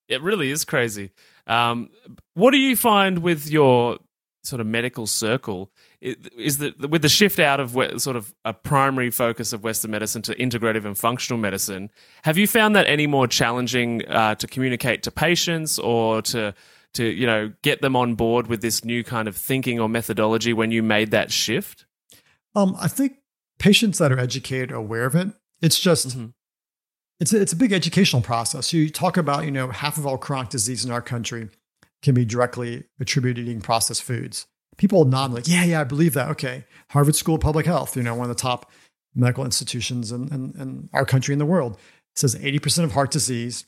[0.08, 1.12] It really is crazy.
[1.46, 1.90] Um,
[2.34, 3.98] what do you find with your
[4.48, 5.70] sort of medical circle?
[6.00, 10.22] is that with the shift out of sort of a primary focus of Western medicine
[10.22, 11.90] to integrative and functional medicine,
[12.22, 16.54] have you found that any more challenging uh, to communicate to patients or to
[16.94, 20.52] to you know get them on board with this new kind of thinking or methodology
[20.52, 21.84] when you made that shift?
[22.54, 23.18] Um, I think
[23.58, 25.28] patients that are educated are aware of it.
[25.60, 26.26] It's just mm-hmm.
[27.18, 28.72] it's a, it's a big educational process.
[28.72, 31.48] You talk about you know half of all chronic disease in our country
[32.02, 34.46] can be directly attributed to eating processed foods
[34.78, 36.30] people nod like, yeah, yeah, I believe that.
[36.30, 36.64] Okay.
[36.90, 38.70] Harvard School of Public Health, you know, one of the top
[39.14, 41.78] medical institutions in, in, in our country and the world,
[42.16, 43.66] says 80% of heart disease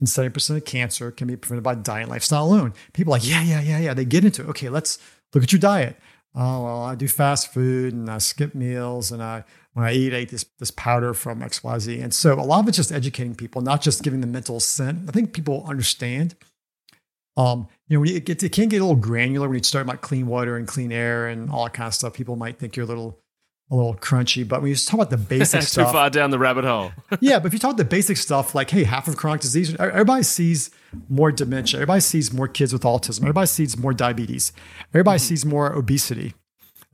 [0.00, 2.72] and 70% of cancer can be prevented by diet and lifestyle alone.
[2.94, 3.94] People like, yeah, yeah, yeah, yeah.
[3.94, 4.48] They get into it.
[4.48, 4.98] Okay, let's
[5.34, 5.96] look at your diet.
[6.34, 10.14] Oh, well, I do fast food and I skip meals and I when I eat,
[10.14, 12.02] I eat this, this powder from XYZ.
[12.02, 15.08] And so a lot of it's just educating people, not just giving them mental assent.
[15.08, 16.34] I think people understand.
[17.36, 19.86] Um, you know, when you get, it can get a little granular when you start
[19.86, 22.12] about clean water and clean air and all that kind of stuff.
[22.14, 23.18] People might think you're a little
[23.70, 24.46] a little crunchy.
[24.46, 26.92] But when you just talk about the basic stuff, too far down the rabbit hole.
[27.20, 29.74] yeah, but if you talk about the basic stuff, like hey, half of chronic disease,
[29.76, 30.70] everybody sees
[31.08, 34.52] more dementia, everybody sees more kids with autism, everybody sees more diabetes,
[34.90, 35.26] everybody mm-hmm.
[35.26, 36.34] sees more obesity.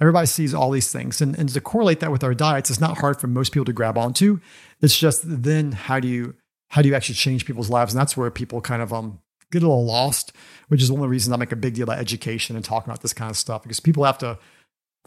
[0.01, 1.21] Everybody sees all these things.
[1.21, 3.73] And, and to correlate that with our diets, it's not hard for most people to
[3.73, 4.39] grab onto.
[4.81, 6.37] It's just then how do you
[6.69, 7.95] how do you actually change people's lives?
[7.95, 9.19] And that's where people kind of um
[9.51, 10.33] get a little lost,
[10.69, 12.91] which is one of the reasons I make a big deal about education and talking
[12.91, 14.39] about this kind of stuff because people have to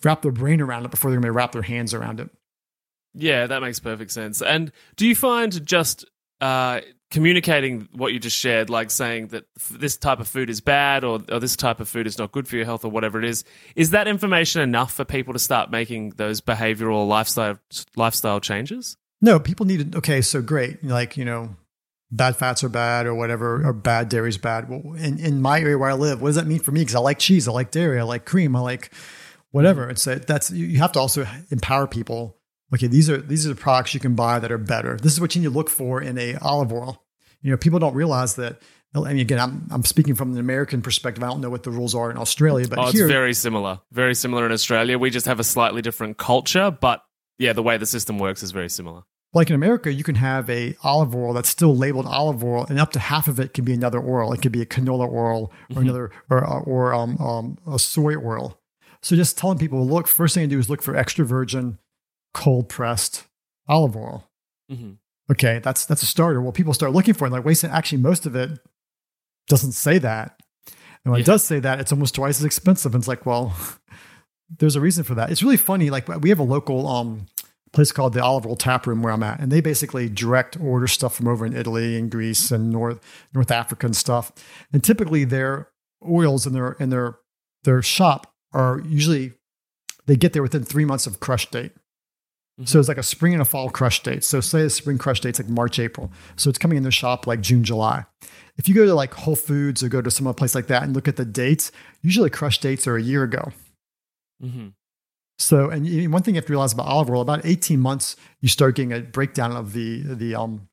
[0.03, 2.29] wrap their brain around it before they're going to wrap their hands around it.
[3.13, 4.41] Yeah, that makes perfect sense.
[4.41, 6.05] And do you find just
[6.39, 11.03] uh, communicating what you just shared, like saying that this type of food is bad
[11.03, 13.25] or, or this type of food is not good for your health or whatever it
[13.25, 13.43] is,
[13.75, 17.59] is that information enough for people to start making those behavioral lifestyle
[17.95, 18.97] lifestyle changes?
[19.21, 19.97] No, people need to.
[19.99, 20.83] Okay, so great.
[20.83, 21.55] Like you know,
[22.11, 24.69] bad fats are bad or whatever, or bad dairy is bad.
[24.69, 26.81] Well, in in my area where I live, what does that mean for me?
[26.81, 28.91] Because I like cheese, I like dairy, I like cream, I like
[29.51, 29.89] whatever.
[29.89, 32.37] It's a, that's you have to also empower people.
[32.73, 34.97] Okay, these are these are the products you can buy that are better.
[34.97, 37.03] This is what you need to look for in a olive oil.
[37.41, 38.61] You know, people don't realize that.
[38.93, 41.23] I mean, again, I'm I'm speaking from an American perspective.
[41.23, 43.79] I don't know what the rules are in Australia, but oh, here, it's very similar.
[43.91, 44.97] Very similar in Australia.
[44.97, 47.03] We just have a slightly different culture, but
[47.37, 49.03] yeah, the way the system works is very similar.
[49.33, 52.79] Like in America, you can have a olive oil that's still labeled olive oil, and
[52.79, 54.33] up to half of it can be another oil.
[54.33, 55.79] It could be a canola oil or mm-hmm.
[55.79, 58.59] another or or um, um, a soy oil.
[59.01, 61.79] So just telling people, look, first thing to do is look for extra virgin,
[62.33, 63.25] cold pressed
[63.67, 64.29] olive oil.
[64.69, 64.91] Mm-hmm.
[65.31, 66.41] Okay, that's that's a starter.
[66.41, 68.59] Well, people start looking for it, like, wait, actually, most of it
[69.47, 70.41] doesn't say that.
[71.03, 71.23] And when yeah.
[71.23, 72.93] it does say that, it's almost twice as expensive.
[72.93, 73.55] And it's like, well,
[74.59, 75.31] there's a reason for that.
[75.31, 75.89] It's really funny.
[75.89, 77.27] Like we have a local um,
[77.73, 80.87] place called the Olive Oil Tap Room where I'm at, and they basically direct order
[80.87, 82.99] stuff from over in Italy and Greece and North
[83.33, 84.31] North Africa and stuff.
[84.73, 85.69] And typically, their
[86.07, 87.19] oils in their in their
[87.63, 89.33] their shop are usually
[90.05, 91.71] they get there within three months of crush date.
[92.59, 92.65] Mm-hmm.
[92.65, 94.23] So it's like a spring and a fall crush date.
[94.23, 96.11] So say the spring crush date's like March, April.
[96.35, 98.05] So it's coming in the shop like June, July.
[98.57, 100.83] If you go to like Whole Foods or go to some other place like that
[100.83, 103.51] and look at the dates, usually crush dates are a year ago.
[104.43, 104.69] Mm-hmm.
[105.41, 108.49] So, and one thing you have to realize about olive oil, about 18 months, you
[108.49, 110.67] start getting a breakdown of the, the, um,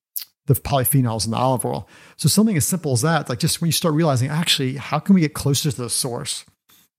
[0.47, 1.89] the polyphenols in the olive oil.
[2.17, 5.15] So something as simple as that, like just when you start realizing, actually, how can
[5.15, 6.45] we get closer to the source?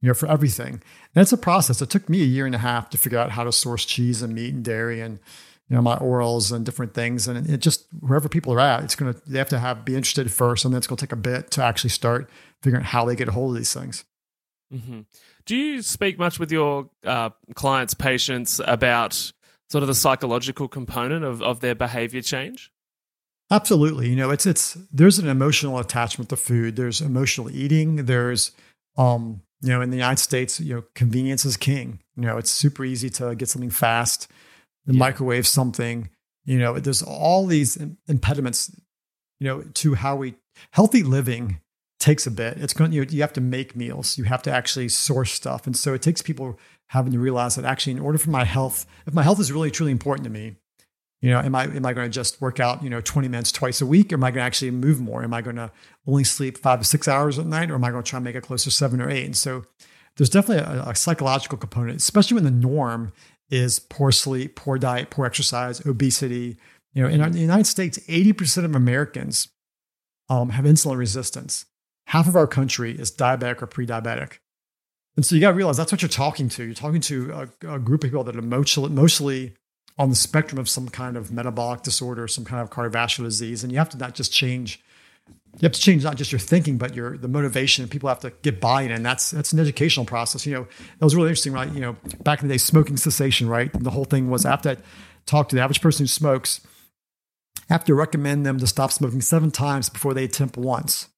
[0.02, 0.82] you know, for everything.
[1.16, 1.82] And it's a process.
[1.82, 4.22] It took me a year and a half to figure out how to source cheese
[4.22, 5.20] and meat and dairy and
[5.68, 7.28] you know my oils and different things.
[7.28, 10.32] And it just wherever people are at, it's gonna they have to have be interested
[10.32, 12.30] first, and then it's gonna take a bit to actually start
[12.62, 14.06] figuring out how they get a hold of these things.
[14.74, 15.02] Mm-hmm.
[15.46, 19.32] Do you speak much with your uh, clients, patients about
[19.70, 22.72] sort of the psychological component of, of their behavior change?
[23.52, 24.10] Absolutely.
[24.10, 26.76] You know, it's it's there's an emotional attachment to food.
[26.76, 28.06] There's emotional eating.
[28.06, 28.52] There's
[28.98, 32.00] um, you know, in the United States, you know, convenience is king.
[32.16, 34.30] You know, it's super easy to get something fast,
[34.86, 35.00] the yeah.
[35.00, 36.10] microwave something.
[36.46, 38.72] You know, there's all these impediments,
[39.40, 40.36] you know, to how we
[40.72, 41.60] healthy living
[42.00, 42.58] takes a bit.
[42.58, 44.18] It's going you, you have to make meals.
[44.18, 45.66] You have to actually source stuff.
[45.66, 46.58] And so it takes people
[46.88, 49.70] having to realize that actually in order for my health, if my health is really
[49.70, 50.56] truly important to me,
[51.22, 53.52] you know, am I am I going to just work out, you know, 20 minutes
[53.52, 54.14] twice a week?
[54.14, 55.22] Or am I going to actually move more?
[55.24, 55.70] Am I going to
[56.08, 57.70] only sleep five to six hours at night?
[57.70, 59.26] Or am I going to try and make it closer to seven or eight?
[59.26, 59.66] And so
[60.16, 63.12] there's definitely a, a psychological component, especially when the norm
[63.50, 66.58] is poor sleep, poor diet, poor exercise, obesity.
[66.94, 69.50] You know, in, in the United States, 80% of Americans
[70.30, 71.66] um, have insulin resistance.
[72.10, 74.40] Half of our country is diabetic or pre-diabetic.
[75.16, 76.64] And so you got to realize that's what you're talking to.
[76.64, 77.32] You're talking to
[77.64, 79.54] a, a group of people that are mostly, mostly
[79.96, 83.72] on the spectrum of some kind of metabolic disorder, some kind of cardiovascular disease, and
[83.72, 84.82] you have to not just change.
[85.28, 87.88] You have to change not just your thinking, but your the motivation.
[87.88, 90.48] People have to get buy-in, and that's that's an educational process.
[90.48, 90.68] You know,
[90.98, 91.72] that was really interesting, right?
[91.72, 93.70] You know, back in the day, smoking cessation, right?
[93.72, 94.78] The whole thing was after I
[95.28, 96.62] talk to the average person who smokes,
[97.70, 101.10] I have to recommend them to stop smoking seven times before they attempt once.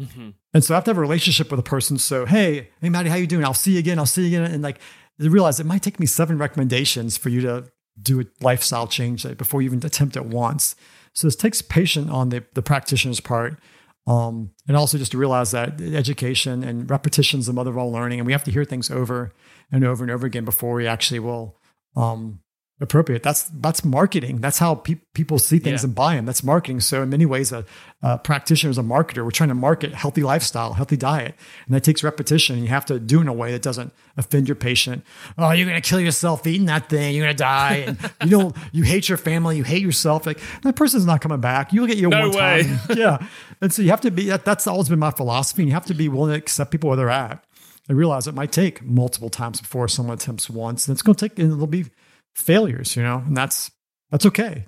[0.00, 0.30] Mm-hmm.
[0.52, 1.98] And so I have to have a relationship with a person.
[1.98, 3.44] So, hey, hey, Maddie, how you doing?
[3.44, 3.98] I'll see you again.
[3.98, 4.50] I'll see you again.
[4.50, 4.78] And like,
[5.18, 9.62] realize it might take me seven recommendations for you to do a lifestyle change before
[9.62, 10.76] you even attempt it once.
[11.14, 13.58] So this takes patience on the, the practitioner's part.
[14.06, 17.90] Um, and also just to realize that education and repetition is the mother of all
[17.90, 19.32] learning, and we have to hear things over
[19.72, 21.58] and over and over again before we actually will
[21.96, 22.38] um,
[22.80, 23.22] appropriate.
[23.22, 24.40] That's that's marketing.
[24.40, 25.86] That's how pe- people see things Yeah.
[25.86, 26.26] and buy them.
[26.26, 26.80] That's marketing.
[26.80, 27.64] So in many ways, a,
[28.02, 29.24] a practitioner is a marketer.
[29.24, 31.34] We're trying to market healthy lifestyle, healthy diet,
[31.66, 32.58] and that takes repetition.
[32.58, 35.04] You have to do it in a way that doesn't offend your patient.
[35.38, 37.14] Oh, you're going to kill yourself eating that thing.
[37.14, 37.74] You're going to die.
[37.86, 38.56] And you don't.
[38.72, 39.56] You hate your family.
[39.56, 40.26] You hate yourself.
[40.26, 41.72] Like that person's not coming back.
[41.72, 42.62] You'll get your No one way.
[42.64, 42.78] time.
[42.98, 43.26] yeah.
[43.62, 44.26] And so you have to be.
[44.28, 45.62] That, that's always been my philosophy.
[45.62, 47.42] And you have to be willing to accept people where they're at.
[47.88, 51.28] I realize it might take multiple times before someone attempts once, and it's going to
[51.28, 51.38] take.
[51.38, 51.86] And it'll be
[52.36, 53.70] failures, you know, and that's
[54.10, 54.66] that's okay.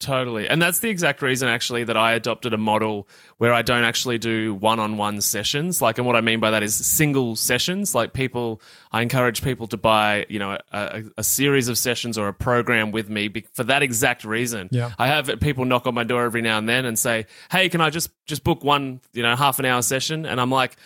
[0.00, 0.48] Totally.
[0.48, 3.06] And that's the exact reason, actually, that I adopted a model
[3.38, 5.80] where I don't actually do one on one sessions.
[5.80, 7.94] Like, and what I mean by that is single sessions.
[7.94, 12.26] Like, people, I encourage people to buy, you know, a, a, series of sessions or
[12.26, 14.70] a program with me for that exact reason.
[14.72, 14.90] Yeah.
[14.98, 17.80] I have people knock on my door every now and then and say, hey, can
[17.80, 20.26] I just, just book one, you know, half an hour session?
[20.26, 20.76] And I'm like,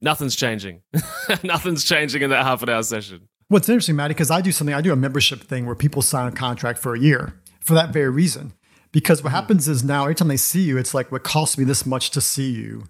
[0.00, 0.82] nothing's changing.
[1.44, 3.28] nothing's changing in that half an hour session.
[3.48, 6.26] What's interesting, Maddie, because I do something, I do a membership thing where people sign
[6.26, 8.52] a contract for a year for that very reason.
[8.90, 11.64] Because what happens is now, every time they see you, it's like, what costs me
[11.64, 12.84] this much to see you?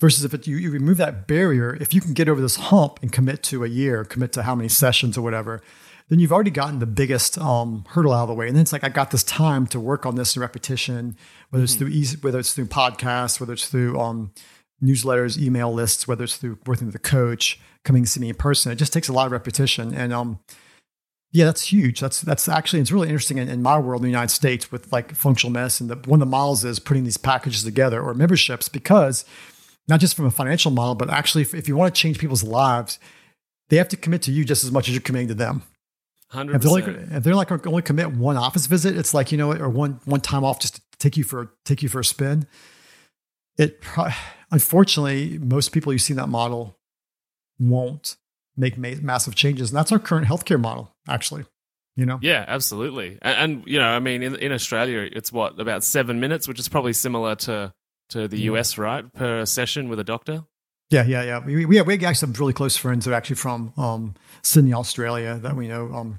[0.00, 2.98] Versus if it, you, you remove that barrier, if you can get over this hump
[3.00, 5.62] and commit to a year, commit to how many sessions or whatever,
[6.08, 8.48] then you've already gotten the biggest um, hurdle out of the way.
[8.48, 11.16] And then it's like, I got this time to work on this in repetition,
[11.50, 14.32] whether it's through easy, whether it's through podcasts, whether it's through um,
[14.82, 18.34] newsletters, email lists, whether it's through working with a coach, coming to see me in
[18.34, 18.72] person.
[18.72, 19.94] It just takes a lot of repetition.
[19.94, 20.40] And um,
[21.32, 22.00] yeah, that's huge.
[22.00, 24.92] That's that's actually it's really interesting in, in my world in the United States with
[24.92, 25.88] like functional medicine.
[25.88, 29.24] The, one of the models is putting these packages together or memberships because
[29.88, 32.42] not just from a financial model, but actually if, if you want to change people's
[32.42, 32.98] lives,
[33.68, 35.62] they have to commit to you just as much as you're committing to them.
[36.32, 36.54] 100%.
[36.54, 39.52] If they're like if they're like only commit one office visit, it's like you know,
[39.52, 42.46] or one one time off just to take you for take you for a spin.
[43.58, 44.10] It pro-
[44.50, 46.78] unfortunately most people you see in that model
[47.58, 48.16] won't
[48.56, 50.94] make ma- massive changes, and that's our current healthcare model.
[51.08, 51.44] Actually,
[51.96, 53.18] you know, Yeah, absolutely.
[53.22, 56.58] And, and you know, I mean, in, in Australia, it's what about seven minutes, which
[56.58, 57.72] is probably similar to
[58.10, 59.10] to the US, right?
[59.14, 60.44] Per session with a doctor.
[60.90, 61.44] yeah, yeah, yeah.
[61.44, 64.14] We we have, we actually have some really close friends that are actually from um,
[64.42, 66.18] Sydney, Australia, that we know um,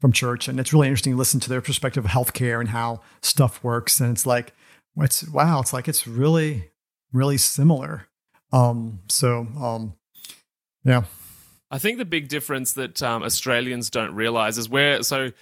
[0.00, 3.00] from church, and it's really interesting to listen to their perspective of healthcare and how
[3.22, 4.00] stuff works.
[4.00, 4.52] And it's like,
[4.98, 6.70] it's wow, it's like it's really
[7.14, 8.08] really similar.
[8.52, 9.94] Um, so um,
[10.84, 11.04] yeah.
[11.70, 15.32] I think the big difference that um, Australians don't realize is where, so,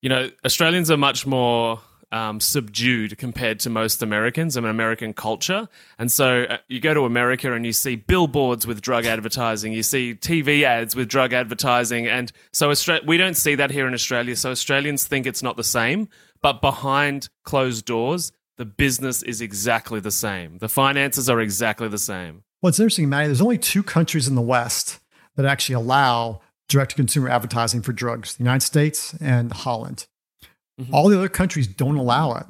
[0.00, 5.68] you know, Australians are much more um, subdued compared to most Americans and American culture.
[5.98, 9.82] And so uh, you go to America and you see billboards with drug advertising, you
[9.82, 12.08] see TV ads with drug advertising.
[12.08, 14.36] And so Austra- we don't see that here in Australia.
[14.36, 16.08] So Australians think it's not the same.
[16.40, 20.58] But behind closed doors, the business is exactly the same.
[20.58, 22.42] The finances are exactly the same.
[22.60, 23.26] Well, it's interesting, Matty.
[23.28, 24.98] There's only two countries in the West
[25.36, 30.06] that actually allow direct to consumer advertising for drugs the United States and Holland.
[30.80, 30.88] Mhm.
[30.92, 32.46] All the other countries don't allow it.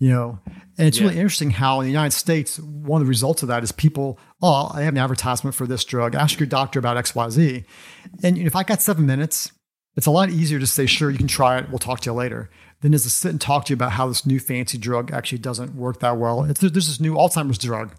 [0.00, 0.38] You know,
[0.76, 1.04] and it's Yeah.
[1.04, 4.18] really interesting how in the United States, one of the results of that is people,
[4.42, 6.14] oh, I have an advertisement for this drug.
[6.14, 7.64] Ask your doctor about XYZ.
[8.22, 9.52] And if I got seven minutes,
[9.96, 11.70] it's a lot easier to say, sure, you can try it.
[11.70, 12.50] We'll talk to you later.
[12.84, 15.38] Than is to sit and talk to you about how this new fancy drug actually
[15.38, 16.44] doesn't work that well.
[16.44, 17.94] It's, there's this new Alzheimer's drug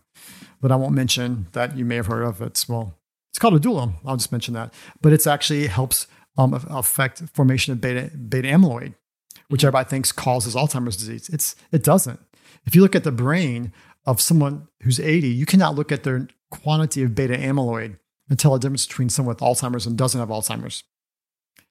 [0.61, 2.39] that I won't mention that you may have heard of.
[2.39, 2.93] It's well,
[3.31, 3.93] it's called Aduhelm.
[4.05, 6.05] I'll just mention that, but it's actually helps
[6.37, 8.93] um, affect formation of beta beta amyloid,
[9.47, 11.29] which everybody thinks causes Alzheimer's disease.
[11.29, 12.19] It's it doesn't.
[12.67, 13.73] If you look at the brain
[14.05, 17.97] of someone who's 80, you cannot look at their quantity of beta amyloid
[18.29, 20.83] and tell a difference between someone with Alzheimer's and doesn't have Alzheimer's.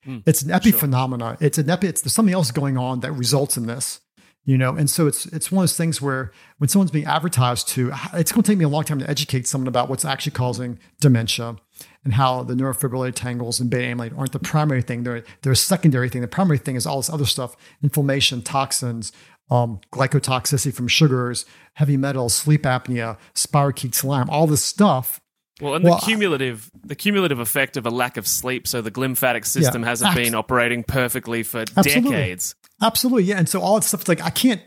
[0.05, 1.37] Hmm, It's an epiphenomena.
[1.41, 1.87] It's an epi.
[1.89, 4.01] It's there's something else going on that results in this
[4.47, 7.67] you know and so it's it's one of those things where when someone's being advertised
[7.67, 10.33] to it's going to take me a long time to educate someone about what's actually
[10.33, 11.57] causing dementia
[12.05, 15.57] and how the neurofibrillary tangles and beta amyloid aren't the primary thing they're they're a
[15.57, 19.13] secondary thing the primary thing is all this other stuff inflammation toxins
[19.51, 25.21] um, glycotoxicity from sugars heavy metals sleep apnea spirochetes lyme all this stuff
[25.61, 28.91] Well, and Well, the cumulative the cumulative effect of a lack of sleep, so the
[28.91, 29.89] glymphatic system Yeah.
[29.89, 32.11] hasn't Abs- been operating perfectly for Absolutely.
[32.11, 32.55] decades.
[32.83, 33.39] Absolutely, yeah.
[33.39, 34.61] And so all that stuff is like, I can't.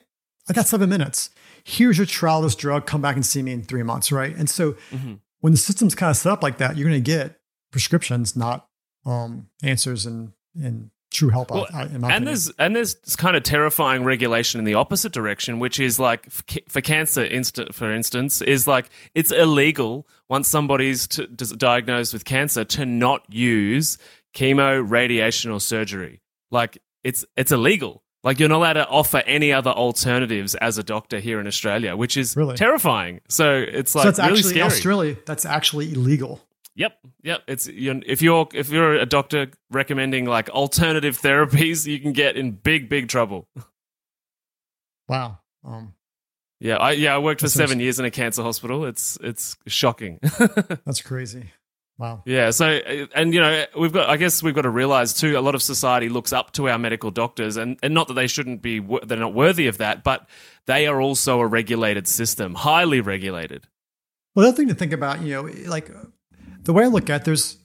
[0.50, 1.30] I got seven minutes.
[1.66, 2.86] Here's your trial this drug.
[2.86, 4.34] Come back and see me in three months, right?
[4.36, 5.16] And so Mm-hmm.
[5.42, 7.38] when the system's kind of set up like that, you're going to get
[7.72, 8.68] prescriptions, not
[9.06, 11.52] um, answers and and true help.
[11.52, 12.26] Well, I, I, in my and opinion.
[12.26, 16.30] there's and there's kind of terrifying regulation in the opposite direction, which is like
[16.68, 22.64] for cancer, insta- for instance, is like it's illegal once somebody's t- diagnosed with cancer
[22.66, 23.98] to not use
[24.34, 26.22] chemo, radiation, or surgery.
[26.52, 28.04] Like it's it's illegal.
[28.24, 31.96] Like you're not allowed to offer any other alternatives as a doctor here in Australia,
[31.96, 32.58] which is Really?
[32.58, 33.22] terrifying.
[33.30, 34.66] So it's like so that's really actually scary.
[34.66, 35.18] Australia.
[35.26, 36.42] That's actually illegal.
[36.78, 37.42] Yep, yep.
[37.48, 42.38] It's you're, if you're if you're a doctor recommending like alternative therapies, you can get
[42.38, 43.48] in big big trouble.
[45.10, 45.40] Wow.
[45.64, 45.94] Um,
[46.60, 48.84] Yeah, I yeah I worked for seven years in a cancer hospital.
[48.86, 50.20] It's it's shocking.
[50.86, 51.54] that's crazy.
[51.98, 52.24] Wow.
[52.26, 52.50] Yeah.
[52.50, 54.10] So, uh, and you know, we've got.
[54.10, 55.38] I guess we've got to realize too.
[55.38, 58.28] A lot of society looks up to our medical doctors, and and not that they
[58.28, 58.80] shouldn't be.
[58.80, 60.28] They're not worthy of that, but
[60.66, 63.66] they are also a regulated system, highly regulated.
[64.36, 65.90] Well, the other thing to think about, you know, like
[66.68, 67.58] the way I look at it, there's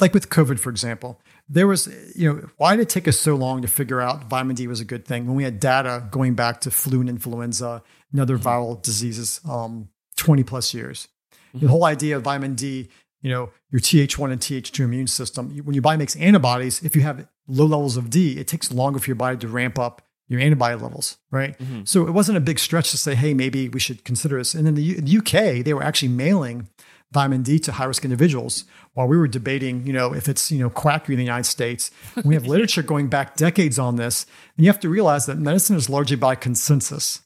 [0.00, 3.34] like with COVID, for example, there was, you know, why did it take us so
[3.34, 6.34] long to figure out vitamin D was a good thing when we had data going
[6.34, 8.48] back to flu and influenza and other mm-hmm.
[8.48, 11.08] viral diseases, um, 20 plus years.
[11.52, 11.66] The mm-hmm.
[11.68, 12.88] whole idea of vitamin D,
[13.20, 17.02] you know, your Th1 and Th2 immune system, when your body makes antibodies, if you
[17.02, 20.40] have low levels of D, it takes longer for your body to ramp up your
[20.40, 21.58] antibody levels, right?
[21.58, 21.82] Mm-hmm.
[21.84, 24.54] So it wasn't a big stretch to say, hey, maybe we should consider this.
[24.54, 26.68] And in the, U- in the UK, they were actually mailing
[27.12, 30.58] vitamin D to high risk individuals while we were debating, you know, if it's, you
[30.58, 31.90] know, quackery in the United States.
[32.24, 34.26] We have literature going back decades on this.
[34.56, 37.22] And you have to realize that medicine is largely by consensus.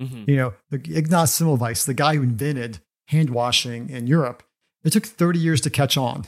[0.00, 0.28] Mhm.
[0.28, 4.42] You know, the Ignaz Semmelweis, the guy who invented hand washing in Europe,
[4.82, 6.26] it took 30 years to catch on.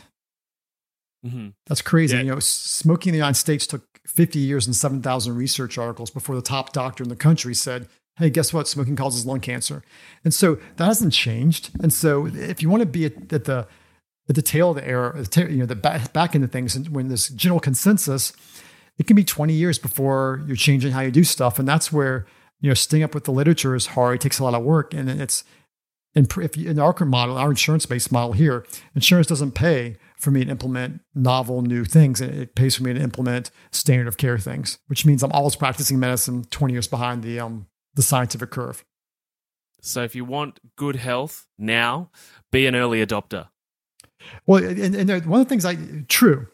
[1.27, 1.55] Mhm.
[1.67, 2.17] That's crazy.
[2.17, 2.23] Yeah.
[2.23, 6.37] You know, smoking in the United States took 50 years and 7,000 research articles before
[6.37, 7.89] the top doctor in the country said,
[8.19, 8.67] hey, guess what?
[8.67, 9.83] Smoking causes lung cancer.
[10.25, 11.71] And so that hasn't changed.
[11.81, 13.67] And so if you want to be at, the
[14.29, 17.09] at the tail of the ta- you know, the back, back of things, and when
[17.09, 18.33] there's general consensus,
[18.99, 21.59] it can be 20 years before you're changing how you do stuff.
[21.59, 22.27] And that's where,
[22.61, 24.17] you know, staying up with the literature is hard.
[24.17, 24.95] It takes a lot of work.
[24.95, 25.45] And it's,
[26.15, 28.65] and if you, in our model, our insurance-based model here,
[28.95, 32.23] insurance doesn't pay for me to implement novel new things.
[32.23, 36.01] It pays for me to implement standard of care things, which means I'm always practicing
[36.01, 38.85] medicine 20 years behind the um the scientific curve.
[39.81, 42.11] So, if you want good health now,
[42.53, 43.49] be an early adopter.
[44.47, 45.77] Well, and, and one of the things I
[46.09, 46.49] true,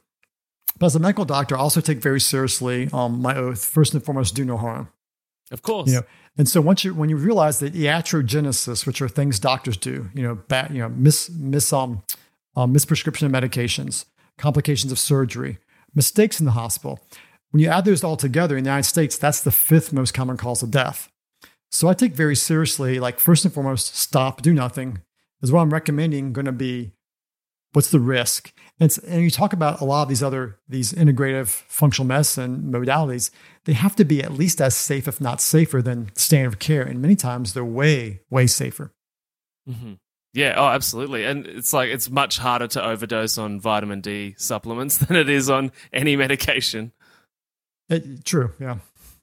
[0.79, 3.65] but as a medical doctor, I also take very seriously um, my oath.
[3.65, 4.89] First and foremost, do no harm.
[5.51, 5.89] Of course.
[5.89, 6.03] You know,
[6.39, 10.23] and so once you when you realize that iatrogenesis, which are things doctors do, you
[10.23, 12.03] know, bad, you know, mis mis um,
[12.57, 14.07] um misprescription of medications,
[14.39, 15.59] complications of surgery,
[15.95, 17.01] mistakes in the hospital.
[17.51, 20.39] When you add those all together in the United States, that's the fifth most common
[20.39, 21.12] cause of death.
[21.73, 25.01] So I take very seriously, like first and foremost, stop, do nothing.
[25.43, 26.93] Is what I'm recommending going to be
[27.73, 28.53] what's the risk?
[28.79, 33.31] And, and you talk about a lot of these other these integrative functional medicine modalities.
[33.65, 36.83] They have to be at least as safe, if not safer, than standard of care.
[36.83, 38.93] And many times they're way, way safer.
[39.69, 39.99] Mhm.
[40.35, 41.25] Yeah, oh, absolutely.
[41.25, 45.49] And it's like it's much harder to overdose on vitamin D supplements than it is
[45.51, 46.93] on any medication.
[47.89, 48.53] It- true.
[48.61, 48.77] Yeah.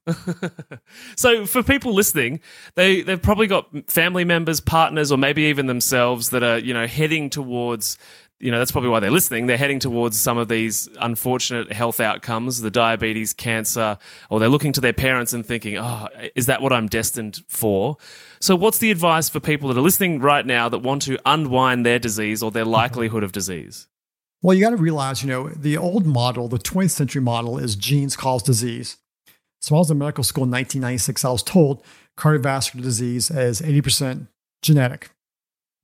[1.15, 2.39] so for people listening,
[2.75, 6.87] they they've probably got family members, partners, or maybe even themselves that are you know
[6.87, 7.97] heading towards.
[8.41, 9.47] You know that's probably why they're listening.
[9.47, 13.97] They're heading towards some of these unfortunate health outcomes, the diabetes, cancer,
[14.29, 17.97] or they're looking to their parents and thinking, "Oh, is that what I'm destined for?"
[18.39, 21.85] So, what's the advice for people that are listening right now that want to unwind
[21.85, 22.71] their disease or their mm-hmm.
[22.71, 23.89] likelihood of disease?
[24.41, 27.75] Well, you got to realize, you know, the old model, the 20th century model, is
[27.75, 28.95] genes cause disease.
[29.61, 31.25] So, I was in medical school in 1996.
[31.25, 31.83] I was told
[32.17, 34.27] cardiovascular disease is 80%
[34.61, 35.09] genetic.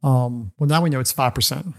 [0.04, 1.74] Um, well, now we know it's 5%.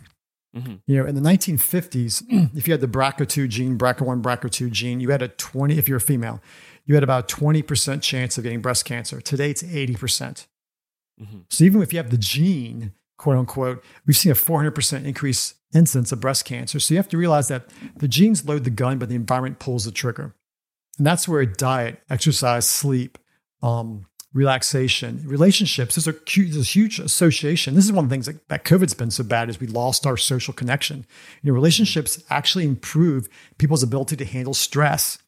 [0.56, 0.80] Mhm.
[0.86, 2.22] You know, in the 1950s,
[2.56, 5.98] if you had the BRCA2 gene, BRCA1, BRCA2 gene, you had a 20, if you're
[5.98, 6.40] a female,
[6.86, 9.20] you had about 20% chance of getting breast cancer.
[9.20, 10.46] Today, it's 80%.
[11.20, 11.44] Mhm.
[11.50, 16.12] So even if you have the gene, quote unquote, we've seen a 400% increase incidence
[16.12, 16.80] of breast cancer.
[16.80, 19.84] So you have to realize that the genes load the gun, but the environment pulls
[19.84, 20.34] the trigger.
[20.98, 23.18] And that's where diet, exercise, sleep,
[23.62, 27.74] um, relaxation, relationships, there's a, there's a huge association.
[27.74, 30.06] This is one of the things that, that COVID's been so bad is we lost
[30.06, 31.06] our social connection.
[31.42, 35.18] You know, relationships actually improve people's ability to handle stress.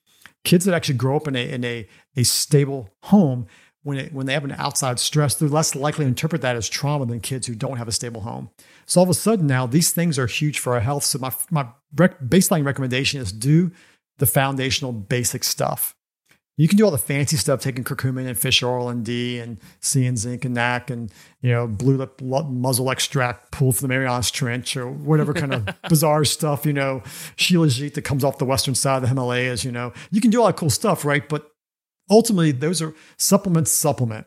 [0.45, 3.47] Kids that actually grow up in a, in a, a stable home
[3.83, 6.69] when, it, when they have an outside stress, they're less likely to interpret that as
[6.69, 8.51] trauma than kids who don't have a stable home.
[8.85, 11.05] So all of a sudden now, these things are huge for our health.
[11.05, 13.73] So my, my baseline recommendation is do
[14.19, 15.95] the foundational basic stuff.
[16.57, 19.59] You can do all the fancy stuff, taking curcumin and fish oil and D and
[19.81, 23.95] C and zinc and NAC and you know blue lip mussel extract pulled from the
[23.95, 26.67] Marianas Trench or whatever kind of bizarre stuff.
[26.67, 27.03] You know,
[27.37, 29.65] Shilajit that comes off the western side of the Himalayas.
[29.65, 31.29] You know, you can do all that cool stuff, right?
[31.29, 31.49] But
[32.11, 33.71] ultimately, those are supplements.
[33.71, 34.27] Supplement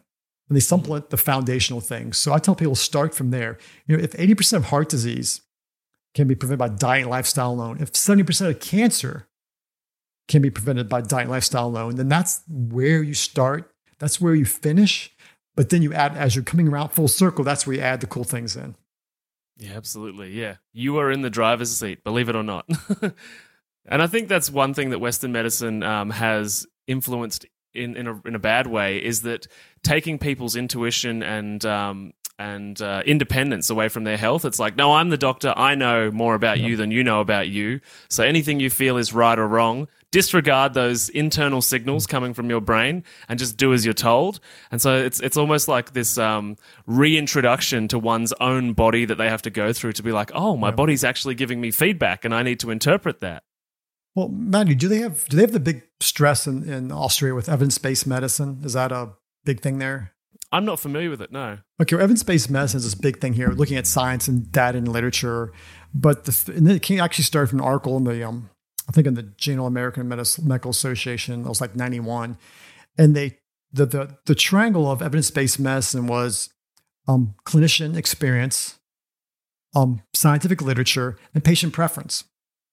[0.51, 2.17] and they supplement the foundational things.
[2.17, 3.57] So I tell people start from there.
[3.87, 5.39] You know, if 80% of heart disease
[6.13, 9.29] can be prevented by diet and lifestyle alone, if 70% of cancer
[10.31, 13.71] can be prevented by diet and lifestyle alone, then that's where you start.
[13.99, 15.13] That's where you finish.
[15.55, 18.07] But then you add, as you're coming around full circle, that's where you add the
[18.07, 18.75] cool things in.
[19.57, 20.31] Yeah, absolutely.
[20.31, 20.55] Yeah.
[20.73, 22.65] You are in the driver's seat, believe it or not.
[23.85, 28.21] and I think that's one thing that Western medicine um, has influenced in, in, a,
[28.25, 29.47] in a bad way is that
[29.83, 34.45] taking people's intuition and um, and uh, independence away from their health.
[34.45, 35.53] It's like, no, I'm the doctor.
[35.55, 37.81] I know more about you than you know about you.
[38.09, 42.59] So anything you feel is right or wrong, disregard those internal signals coming from your
[42.59, 44.39] brain and just do as you're told.
[44.71, 49.29] And so it's it's almost like this um, reintroduction to one's own body that they
[49.29, 52.33] have to go through to be like, oh, my body's actually giving me feedback, and
[52.33, 53.43] I need to interpret that.
[54.15, 57.47] Well, Matthew, do they have do they have the big stress in, in Austria with
[57.47, 58.61] evidence based medicine?
[58.63, 59.13] Is that a
[59.45, 60.13] big thing there?
[60.51, 61.31] I'm not familiar with it.
[61.31, 61.59] No.
[61.81, 64.87] Okay, well, evidence-based medicine is this big thing here, looking at science and data and
[64.87, 65.53] literature.
[65.93, 68.49] But the, and it actually started from an article in the, um,
[68.87, 71.45] I think in the Journal American Medical Association.
[71.45, 72.37] It was like '91,
[72.97, 73.37] and they
[73.71, 76.49] the the the triangle of evidence-based medicine was
[77.07, 78.79] um, clinician experience,
[79.75, 82.25] um, scientific literature, and patient preference.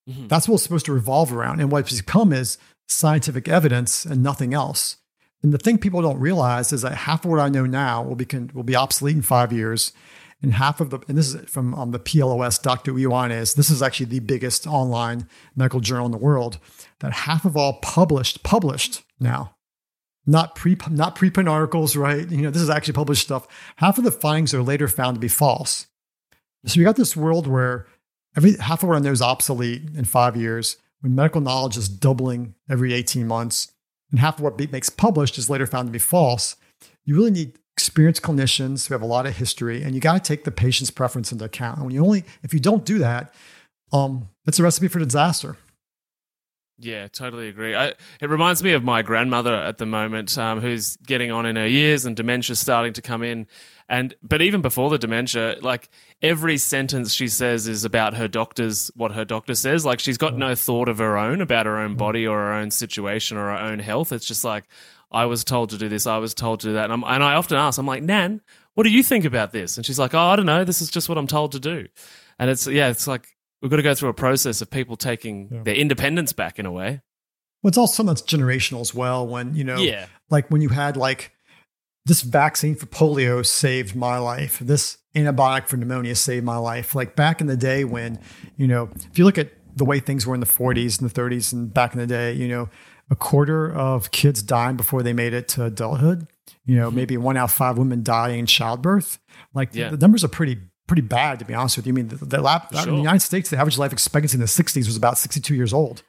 [0.08, 0.28] Mm-hmm.
[0.28, 1.60] That's what it's supposed to revolve around.
[1.60, 2.58] And what what's become is
[2.88, 4.96] scientific evidence and nothing else.
[5.42, 8.16] And the thing people don't realize is that half of what I know now will
[8.16, 9.92] be will be obsolete in five years,
[10.42, 12.60] and half of the and this is from um, the PLOS.
[12.60, 12.92] Dr.
[12.92, 13.54] Ioannidis.
[13.54, 16.58] This is actually the biggest online medical journal in the world.
[17.00, 19.54] That half of all published published now,
[20.26, 22.28] not pre not preprint articles, right?
[22.28, 23.46] You know, this is actually published stuff.
[23.76, 25.86] Half of the findings are later found to be false.
[26.66, 27.86] So we got this world where
[28.36, 30.76] every half of what I know is obsolete in five years.
[31.00, 33.72] When medical knowledge is doubling every 18 months
[34.10, 36.56] and half of what Beat makes published is later found to be false.
[37.04, 40.20] You really need experienced clinicians who have a lot of history, and you got to
[40.20, 41.76] take the patient's preference into account.
[41.76, 43.32] And when you only, if you don't do that,
[43.92, 45.56] um, it's a recipe for disaster.
[46.80, 47.74] Yeah, totally agree.
[47.74, 47.88] I,
[48.20, 51.66] it reminds me of my grandmother at the moment, um, who's getting on in her
[51.66, 53.48] years and dementia's starting to come in.
[53.88, 55.88] And but even before the dementia, like
[56.22, 59.84] every sentence she says is about her doctor's what her doctor says.
[59.84, 62.70] Like she's got no thought of her own about her own body or her own
[62.70, 64.12] situation or her own health.
[64.12, 64.64] It's just like
[65.10, 67.34] I was told to do this, I was told to do that, and, and I
[67.34, 68.42] often ask, I'm like, Nan,
[68.74, 69.78] what do you think about this?
[69.78, 70.64] And she's like, Oh, I don't know.
[70.64, 71.88] This is just what I'm told to do.
[72.38, 73.26] And it's yeah, it's like
[73.60, 75.62] we've got to go through a process of people taking yeah.
[75.62, 77.00] their independence back in a way.
[77.62, 79.26] Well, it's also something that's generational as well.
[79.26, 81.32] When you know, yeah, like when you had like
[82.08, 84.58] this vaccine for polio saved my life.
[84.60, 86.94] This antibiotic for pneumonia saved my life.
[86.94, 88.18] Like back in the day when,
[88.56, 91.14] you know, if you look at the way things were in the 40s and the
[91.14, 92.70] 30s and back in the day, you know,
[93.10, 96.26] a quarter of kids dying before they made it to adulthood.
[96.64, 96.96] You know, mm-hmm.
[96.96, 99.18] maybe one out of five women dying in childbirth.
[99.54, 99.90] Like yeah.
[99.90, 101.92] the, the, numbers are pretty pretty bad to be honest with you.
[101.92, 102.88] I mean, the, the lab, sure.
[102.88, 105.72] in the United States, the average life expectancy in the 60s was about 62 years
[105.72, 106.02] old,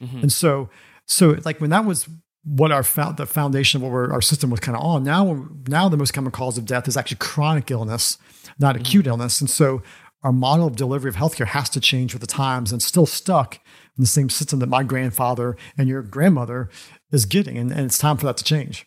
[0.00, 0.20] mm-hmm.
[0.20, 0.68] and so
[1.06, 2.08] so like when that was
[2.44, 2.82] what our
[3.14, 5.02] the foundation of what our system was kind of on.
[5.02, 8.18] Now, now the most common cause of death is actually chronic illness,
[8.60, 8.82] not mm-hmm.
[8.82, 9.82] acute illness, and so
[10.22, 13.56] our model of delivery of healthcare has to change with the times and still stuck
[13.96, 16.68] in the same system that my grandfather and your grandmother
[17.10, 18.86] is getting, and, and it's time for that to change.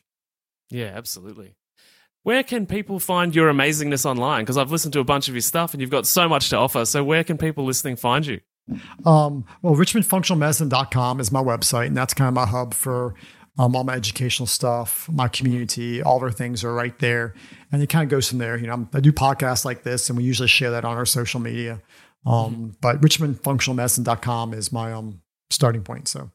[0.69, 1.55] Yeah, absolutely.
[2.29, 4.43] Where can people find your amazingness online?
[4.43, 6.57] Because I've listened to a bunch of your stuff and you've got so much to
[6.57, 6.85] offer.
[6.85, 8.39] So, where can people listening find you?
[9.03, 13.15] Um, well, richmondfunctionalmedicine.com is my website, and that's kind of my hub for
[13.57, 17.33] um, all my educational stuff, my community, all of our things are right there.
[17.71, 18.55] And it kind of goes from there.
[18.59, 21.39] You know, I do podcasts like this, and we usually share that on our social
[21.39, 21.81] media.
[22.27, 22.67] Um, mm-hmm.
[22.79, 26.07] But richmondfunctionalmedicine.com is my um, starting point.
[26.07, 26.29] So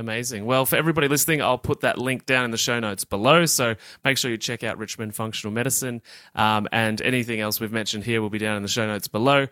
[0.00, 0.46] Amazing.
[0.46, 3.44] Well, for everybody listening, I'll put that link down in the show notes below.
[3.44, 6.00] So make sure you check out Richmond Functional Medicine.
[6.34, 9.46] Um, and anything else we've mentioned here will be down in the show notes below.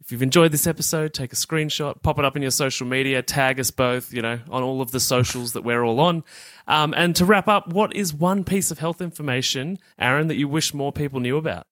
[0.00, 3.20] If you've enjoyed this episode, take a screenshot, pop it up in your social media,
[3.20, 6.24] tag us both, you know, on all of the socials that we're all on.
[6.66, 10.48] Um, and to wrap up, what is one piece of health information, Aaron, that you
[10.48, 11.66] wish more people knew about?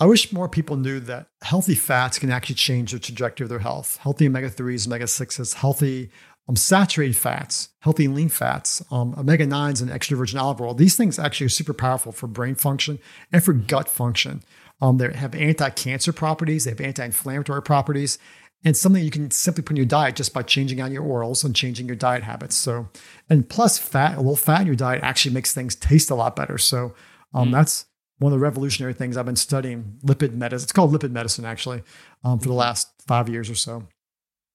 [0.00, 3.58] I wish more people knew that healthy fats can actually change the trajectory of their
[3.58, 3.96] health.
[3.96, 6.10] Healthy omega 3s, omega 6s, healthy
[6.48, 10.74] um, saturated fats, healthy lean fats, um, omega 9s, and extra virgin olive oil.
[10.74, 12.98] These things actually are super powerful for brain function
[13.32, 14.42] and for gut function.
[14.80, 16.64] Um, they have anti-cancer properties.
[16.64, 18.18] They have anti-inflammatory properties,
[18.64, 21.44] and something you can simply put in your diet just by changing out your orals
[21.44, 22.56] and changing your diet habits.
[22.56, 22.88] So,
[23.28, 26.34] and plus, fat, a little fat in your diet actually makes things taste a lot
[26.34, 26.58] better.
[26.58, 26.94] So,
[27.34, 27.52] um, mm.
[27.52, 27.86] that's
[28.18, 29.98] one of the revolutionary things I've been studying.
[30.04, 30.64] Lipid medicine.
[30.64, 31.82] It's called lipid medicine actually
[32.24, 32.58] um, for the mm-hmm.
[32.58, 33.86] last five years or so.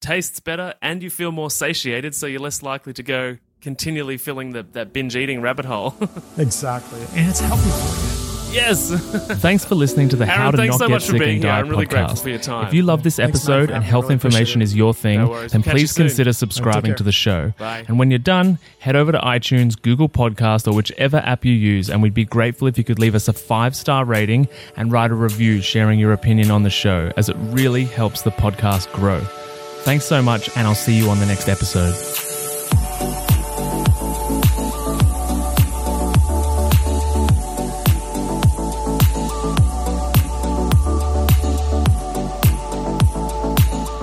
[0.04, 4.52] Tastes better, and you feel more satiated, so you're less likely to go continually filling
[4.52, 5.96] the, that binge eating rabbit hole.
[6.38, 8.54] exactly, and it's healthy for you.
[8.54, 8.92] Yes.
[9.40, 11.36] Thanks for listening to the Aaron, How to Not so Get much for Sick being
[11.36, 11.52] and here.
[11.54, 12.22] Die I'm really grateful podcast.
[12.22, 12.68] for your time.
[12.68, 15.50] If you love this episode for and health Really information is your thing, No then
[15.54, 17.54] We'll catch please consider subscribing to the show.
[17.58, 17.86] Bye.
[17.88, 21.90] And when you're done, head over to iTunes, Google Podcast, or whichever app you use,
[21.90, 25.12] and we'd be grateful if you could leave us a five star rating and write
[25.12, 29.26] a review sharing your opinion on the show, as it really helps the podcast grow.
[29.84, 31.94] Thanks so much, and I'll see you on the next episode.